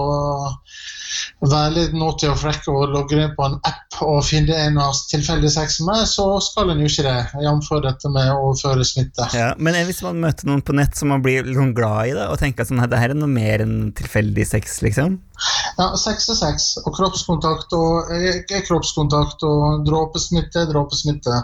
være 1.45 1.73
litt 1.77 1.97
naughty 1.97 2.29
og 2.31 2.39
frekk 2.41 2.69
og 2.73 2.95
logge 2.95 3.19
inn 3.19 3.35
på 3.37 3.47
en 3.47 3.59
app 3.67 4.01
og 4.05 4.23
finne 4.27 4.57
en 4.67 4.79
av 4.83 4.97
tilfeldig 5.11 5.51
sex 5.53 5.79
med, 5.87 6.05
så 6.11 6.27
skal 6.45 6.73
en 6.73 6.83
jo 6.83 6.91
ikke 6.91 7.07
det, 7.07 7.17
jf. 7.45 7.71
dette 7.85 8.11
med 8.15 8.31
å 8.33 8.41
overføre 8.49 8.87
smitte. 8.87 9.29
Ja, 9.37 9.53
men 9.59 9.79
hvis 9.89 10.03
man 10.07 10.23
møter 10.23 10.49
noen 10.49 10.65
på 10.65 10.77
nett 10.77 10.97
som 10.99 11.13
man 11.15 11.23
blir 11.25 11.47
sånn 11.55 11.75
glad 11.77 12.11
i, 12.11 12.17
da, 12.17 12.31
og 12.33 12.41
tenker 12.41 12.65
at 12.65 12.73
sånn, 12.73 12.83
det 12.91 13.01
her 13.01 13.15
er 13.15 13.19
noe 13.19 13.31
mer 13.31 13.65
enn 13.65 13.93
tilfeldig 13.97 14.47
sex, 14.49 14.81
liksom? 14.85 15.21
Ja, 15.79 15.89
sex 15.99 16.29
er 16.31 16.39
sex, 16.39 16.67
og 16.85 16.95
kroppskontakt 16.95 17.73
og, 17.75 18.11
er 18.15 18.45
er 18.45 18.63
kroppskontakt 18.67 19.43
og 19.47 19.83
dråpesmitte 19.87 20.63
er 20.63 20.71
dråpesmitte. 20.71 21.41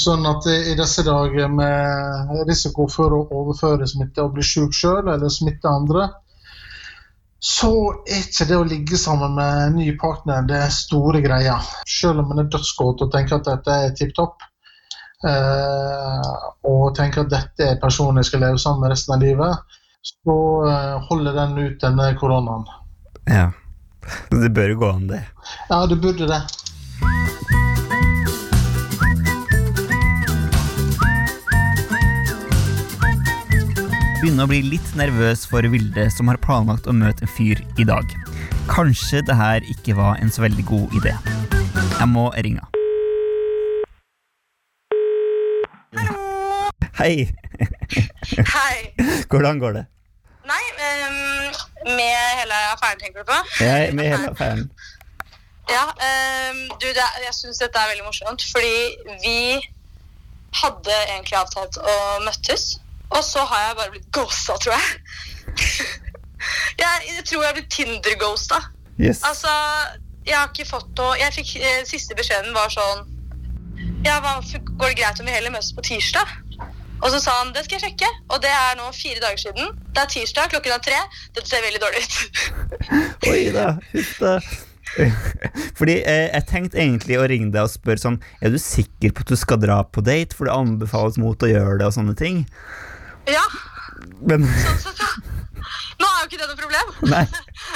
Sånn 0.00 0.26
at 0.28 0.48
i 0.52 0.74
disse 0.76 1.04
dager 1.06 1.48
med 1.52 2.34
risiko 2.48 2.86
for 2.92 3.16
å 3.16 3.24
overføre 3.40 3.88
smitte 3.88 4.24
og 4.24 4.36
bli 4.36 4.44
syk 4.44 4.76
sjøl 4.76 5.08
eller 5.08 5.32
smitte 5.32 5.72
andre, 5.72 6.10
så 7.44 7.70
er 8.08 8.22
ikke 8.22 8.46
det 8.48 8.56
å 8.56 8.64
ligge 8.64 8.96
sammen 8.96 9.34
med 9.36 9.58
en 9.66 9.74
ny 9.76 9.90
partner 10.00 10.46
det 10.48 10.62
store 10.72 11.20
greia. 11.20 11.58
Selv 11.84 12.22
om 12.22 12.30
man 12.30 12.40
er 12.40 12.48
dødsgåt 12.52 13.04
og 13.04 13.10
tenker 13.12 13.36
at 13.36 13.50
dette 13.50 13.74
er 13.84 13.92
tipp 13.98 14.14
topp, 14.16 14.46
eh, 15.28 16.30
og 16.70 16.94
tenker 16.96 17.26
at 17.26 17.34
dette 17.34 17.66
er 17.68 17.82
personen 17.82 18.22
jeg 18.22 18.30
skal 18.30 18.46
leve 18.46 18.62
sammen 18.62 18.86
med 18.86 18.94
resten 18.94 19.16
av 19.18 19.26
livet, 19.26 19.76
så 20.08 20.38
eh, 20.70 20.96
holder 21.10 21.36
den 21.42 21.60
ut 21.66 21.84
denne 21.84 22.08
koronaen. 22.20 22.64
Ja. 23.28 23.50
Det 24.32 24.50
bør 24.56 24.72
jo 24.72 24.80
gå 24.80 24.90
an, 24.94 25.06
det. 25.12 25.20
Ja, 25.68 25.84
det 25.88 26.00
burde 26.00 26.28
det. 26.28 26.40
Begynner 34.24 34.46
å 34.46 34.48
bli 34.48 34.62
litt 34.64 34.86
nervøs 34.96 35.42
for 35.44 35.66
Vilde, 35.68 36.06
som 36.08 36.30
har 36.32 36.38
planlagt 36.40 36.86
å 36.88 36.94
møte 36.96 37.26
en 37.26 37.30
fyr 37.34 37.58
i 37.76 37.84
dag. 37.84 38.08
Kanskje 38.70 39.20
det 39.28 39.34
her 39.36 39.66
ikke 39.68 39.92
var 39.98 40.16
en 40.16 40.30
så 40.32 40.40
veldig 40.46 40.62
god 40.64 40.94
idé. 40.96 41.10
Jeg 41.98 42.06
må 42.08 42.22
ringe. 42.46 42.64
Hei! 46.96 47.26
Hei. 48.48 48.78
Hvordan 49.28 49.60
går 49.60 49.76
det? 49.76 49.82
Nei, 50.48 50.62
um, 50.72 51.18
med 51.90 52.40
hele 52.40 52.60
affæren, 52.70 53.02
tenker 53.04 53.20
du 53.20 53.28
på? 53.28 53.36
Er 53.66 53.92
med 53.92 54.08
hele 54.08 54.30
affæren. 54.32 54.64
Ja, 55.68 55.84
um, 55.92 56.62
du, 56.80 56.86
det, 56.88 57.04
er- 57.04 57.26
jeg 57.26 57.36
syns 57.42 57.60
dette 57.60 57.76
er 57.76 57.92
veldig 57.92 58.08
morsomt, 58.08 58.46
fordi 58.56 59.20
vi 59.20 59.36
hadde 60.64 60.96
egentlig 61.10 61.36
avtalt 61.44 61.76
å 61.84 61.98
møttes, 62.24 62.78
og 63.14 63.22
så 63.24 63.44
har 63.50 63.68
jeg 63.68 63.76
bare 63.80 63.92
blitt 63.94 64.08
ghosta, 64.14 64.56
tror 64.62 64.74
jeg. 64.74 64.86
jeg, 66.82 67.10
jeg 67.10 67.24
tror 67.24 67.42
jeg 67.42 67.48
har 67.48 67.58
blitt 67.58 67.70
Tinder-ghosta. 67.72 68.60
Yes. 69.00 69.22
Altså, 69.26 69.50
jeg 70.26 70.36
har 70.38 70.50
ikke 70.52 70.66
fått 70.68 71.00
noe 71.00 71.16
Jeg 71.18 71.34
fikk 71.34 71.48
eh, 71.58 71.80
Siste 71.88 72.14
beskjeden 72.14 72.54
var 72.54 72.70
sånn 72.70 73.00
Ja, 74.06 74.20
hva, 74.22 74.36
går 74.38 74.92
det 74.92 74.98
greit 75.00 75.18
om 75.20 75.26
vi 75.26 75.34
heller 75.34 75.52
møtes 75.52 75.72
på 75.74 75.82
tirsdag? 75.84 76.30
Og 77.04 77.10
så 77.12 77.18
sa 77.20 77.34
han 77.40 77.50
det 77.52 77.64
skal 77.66 77.76
jeg 77.76 77.90
sjekke, 77.90 78.08
og 78.32 78.38
det 78.40 78.48
er 78.48 78.78
nå 78.78 78.86
fire 78.96 79.20
dager 79.20 79.40
siden. 79.42 79.74
Det 79.92 80.00
er 80.00 80.08
tirsdag, 80.08 80.46
klokken 80.54 80.72
er 80.72 80.84
tre. 80.86 81.00
Dette 81.36 81.50
ser 81.50 81.64
veldig 81.66 81.80
dårlig 81.82 82.00
ut. 82.00 82.14
Oi 83.32 83.40
da, 83.52 83.66
huff 83.90 84.14
da. 84.22 84.38
Fordi 85.78 85.98
eh, 85.98 86.30
jeg 86.30 86.46
tenkte 86.48 86.80
egentlig 86.80 87.18
å 87.18 87.26
ringe 87.28 87.50
deg 87.52 87.66
og 87.66 87.72
spørre 87.72 87.98
sånn 87.98 88.18
Er 88.38 88.52
du 88.54 88.60
sikker 88.62 89.10
på 89.10 89.24
at 89.24 89.32
du 89.32 89.36
skal 89.36 89.58
dra 89.60 89.80
på 89.84 90.04
date, 90.06 90.36
for 90.36 90.48
det 90.48 90.54
anbefales 90.54 91.18
mot 91.20 91.44
å 91.44 91.50
gjøre 91.50 91.80
det 91.82 91.90
og 91.90 91.96
sånne 91.98 92.16
ting? 92.16 92.44
Ja, 93.30 93.44
Men 94.28 94.44
sånn 94.48 94.80
sett, 94.82 95.00
ja. 95.00 95.10
Nå 96.00 96.08
er 96.08 96.20
jo 96.20 96.26
ikke 96.28 96.40
det 96.40 96.48
noe 96.50 96.58
problem. 96.58 96.94
nei. 97.14 97.24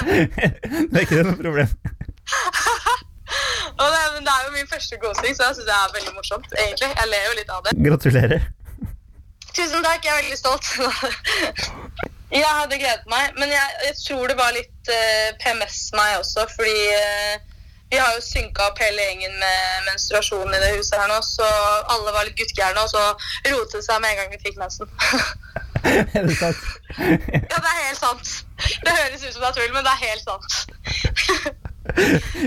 Det 0.04 0.98
er 0.98 1.04
ikke 1.04 1.20
det 1.20 1.26
noe 1.30 1.40
problem. 1.40 1.70
Det, 3.78 3.98
men 4.14 4.24
det 4.26 4.32
er 4.32 4.46
jo 4.46 4.52
min 4.54 4.68
første 4.70 4.96
ghosting, 5.02 5.34
så 5.36 5.48
jeg 5.48 5.56
syns 5.58 5.66
det 5.68 5.74
er 5.74 5.92
veldig 5.94 6.14
morsomt. 6.16 6.46
egentlig. 6.58 6.88
Jeg 6.98 7.10
ler 7.12 7.26
jo 7.28 7.34
litt 7.38 7.50
av 7.54 7.60
det. 7.66 7.74
Gratulerer. 7.86 8.46
Tusen 9.54 9.84
takk, 9.84 10.04
jeg 10.04 10.12
er 10.12 10.18
veldig 10.22 10.38
stolt. 10.38 10.66
jeg 12.40 12.48
hadde 12.60 12.80
gledet 12.80 13.06
meg, 13.12 13.36
men 13.38 13.52
jeg, 13.52 13.76
jeg 13.86 13.94
tror 14.00 14.32
det 14.32 14.38
var 14.40 14.56
litt 14.56 14.90
uh, 14.90 15.28
PMS 15.42 15.78
meg 15.98 16.16
også, 16.18 16.48
fordi 16.56 16.80
eh, 16.96 17.47
vi 17.90 17.98
har 17.98 18.14
jo 18.14 18.20
synka 18.24 18.66
opp 18.68 18.80
hele 18.82 19.04
gjengen 19.06 19.34
med 19.40 19.86
menstruasjon 19.88 20.54
i 20.54 20.60
det 20.60 20.74
huset 20.76 20.98
her 21.00 21.08
nå, 21.08 21.20
så 21.24 21.46
alle 21.94 22.12
var 22.12 22.26
litt 22.28 22.36
guttgærne, 22.40 22.84
og 22.84 22.90
så 22.92 23.04
rotet 23.48 23.78
det 23.78 23.84
seg 23.86 24.02
med 24.02 24.12
en 24.12 24.20
gang 24.20 24.34
vi 24.34 24.42
fikk 24.44 24.60
mensen. 24.60 24.90
Er 25.88 26.26
det 26.26 26.34
sant? 26.36 26.62
ja, 26.98 27.54
det 27.54 27.70
er 27.70 27.76
helt 27.86 28.00
sant. 28.00 28.30
Det 28.82 28.92
høres 28.96 29.22
ut 29.22 29.32
som 29.32 29.44
det 29.44 29.48
er 29.48 29.56
tull, 29.56 29.72
men 29.76 29.86
det 29.86 29.92
er 29.92 30.02
helt 30.02 30.24
sant. 30.26 30.56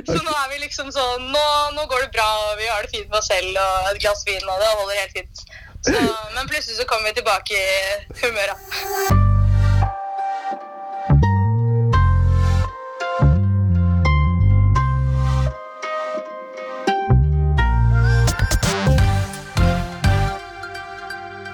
så 0.10 0.17
nå 0.19 0.36
er 0.36 0.51
vi 0.51 0.60
liksom 0.65 0.91
sånn 0.93 1.32
nå, 1.32 1.45
nå 1.77 1.88
går 1.88 2.06
det 2.06 2.12
bra, 2.17 2.27
og 2.43 2.60
vi 2.60 2.67
har 2.67 2.84
det 2.84 2.91
fint 2.91 3.08
med 3.08 3.21
oss 3.21 3.32
selv, 3.32 3.56
og 3.56 3.89
et 3.93 4.04
glass 4.04 4.27
vin, 4.27 4.43
og 4.43 4.62
det 4.62 4.75
holder 4.75 5.01
helt 5.01 5.17
fint. 5.17 5.43
Så, 5.88 5.97
men 6.36 6.51
plutselig 6.51 6.77
så 6.77 6.86
kommer 6.91 7.10
vi 7.10 7.21
tilbake 7.23 7.58
i 7.58 8.21
humøret. 8.21 9.21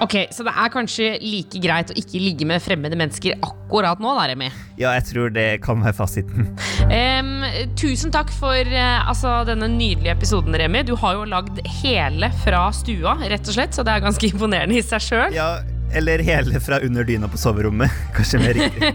Ok, 0.04 0.16
Så 0.32 0.46
det 0.46 0.54
er 0.54 0.70
kanskje 0.70 1.08
like 1.24 1.60
greit 1.62 1.90
å 1.90 1.96
ikke 1.98 2.20
ligge 2.22 2.46
med 2.46 2.62
fremmede 2.62 2.98
mennesker 3.00 3.38
akkurat 3.42 4.02
nå, 4.02 4.12
da, 4.18 4.28
Remi. 4.30 4.50
Ja, 4.78 4.92
jeg 4.94 5.08
tror 5.10 5.32
det 5.34 5.48
kan 5.66 5.82
være 5.82 5.98
fasiten. 5.98 6.52
um, 6.86 7.32
tusen 7.80 8.14
takk 8.14 8.30
for 8.36 8.54
uh, 8.70 9.10
altså, 9.10 9.40
denne 9.50 9.70
nydelige 9.74 10.14
episoden, 10.14 10.58
Remi. 10.62 10.84
Du 10.86 10.94
har 11.02 11.18
jo 11.18 11.26
lagd 11.30 11.64
hele 11.82 12.30
fra 12.44 12.68
stua, 12.76 13.18
rett 13.26 13.50
og 13.50 13.58
slett, 13.58 13.74
så 13.74 13.86
det 13.88 13.96
er 13.96 14.06
ganske 14.06 14.30
imponerende 14.32 14.78
i 14.78 14.86
seg 14.86 15.02
sjøl. 15.08 15.34
Ja, 15.38 15.50
eller 15.93 16.19
hele 16.19 16.60
fra 16.60 16.80
under 16.80 17.04
dyna 17.04 17.28
på 17.28 17.38
soverommet. 17.38 17.91
Kanskje 18.15 18.39
mer 18.41 18.54
riktig. 18.58 18.93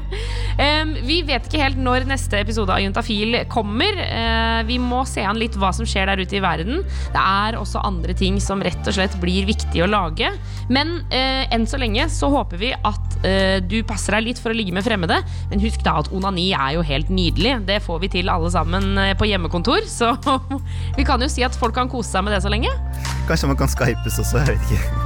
um, 0.64 0.94
vi 1.06 1.20
vet 1.26 1.46
ikke 1.46 1.62
helt 1.62 1.80
når 1.80 2.06
neste 2.08 2.40
episode 2.40 2.72
av 2.74 2.82
Juntafil 2.82 3.36
kommer. 3.52 3.98
Uh, 4.00 4.60
vi 4.68 4.78
må 4.82 5.02
se 5.08 5.24
an 5.26 5.38
litt 5.40 5.58
hva 5.60 5.72
som 5.76 5.88
skjer 5.88 6.10
der 6.10 6.22
ute 6.22 6.38
i 6.38 6.42
verden. 6.44 6.82
Det 7.14 7.22
er 7.22 7.58
også 7.60 7.82
andre 7.86 8.16
ting 8.16 8.40
som 8.42 8.62
rett 8.64 8.80
og 8.86 8.96
slett 8.96 9.16
blir 9.22 9.48
viktig 9.48 9.84
å 9.84 9.90
lage. 9.90 10.32
Men 10.72 11.00
uh, 11.12 11.44
enn 11.52 11.68
så 11.68 11.80
lenge 11.80 12.08
så 12.12 12.30
håper 12.32 12.60
vi 12.60 12.72
at 12.74 13.18
uh, 13.24 13.58
du 13.64 13.80
passer 13.88 14.16
deg 14.16 14.30
litt 14.30 14.42
for 14.42 14.54
å 14.54 14.56
ligge 14.56 14.74
med 14.76 14.86
fremmede. 14.86 15.20
Men 15.52 15.64
husk 15.64 15.84
da 15.86 15.98
at 16.00 16.10
onani 16.14 16.50
er 16.56 16.78
jo 16.78 16.86
helt 16.86 17.12
nydelig. 17.12 17.58
Det 17.68 17.80
får 17.84 18.04
vi 18.06 18.14
til 18.18 18.32
alle 18.32 18.50
sammen 18.52 18.96
på 19.18 19.28
hjemmekontor. 19.28 19.84
Så 20.00 20.14
vi 20.96 21.04
kan 21.06 21.20
jo 21.20 21.28
si 21.30 21.44
at 21.44 21.56
folk 21.58 21.76
kan 21.76 21.90
kose 21.90 22.08
seg 22.14 22.24
med 22.24 22.34
det 22.34 22.40
så 22.44 22.52
lenge. 22.52 22.72
Kanskje 23.28 23.50
man 23.50 23.60
kan 23.60 23.70
skypes 23.70 24.20
også. 24.22 24.40
jeg 24.40 24.56
vet 24.56 24.70
ikke. 24.70 24.99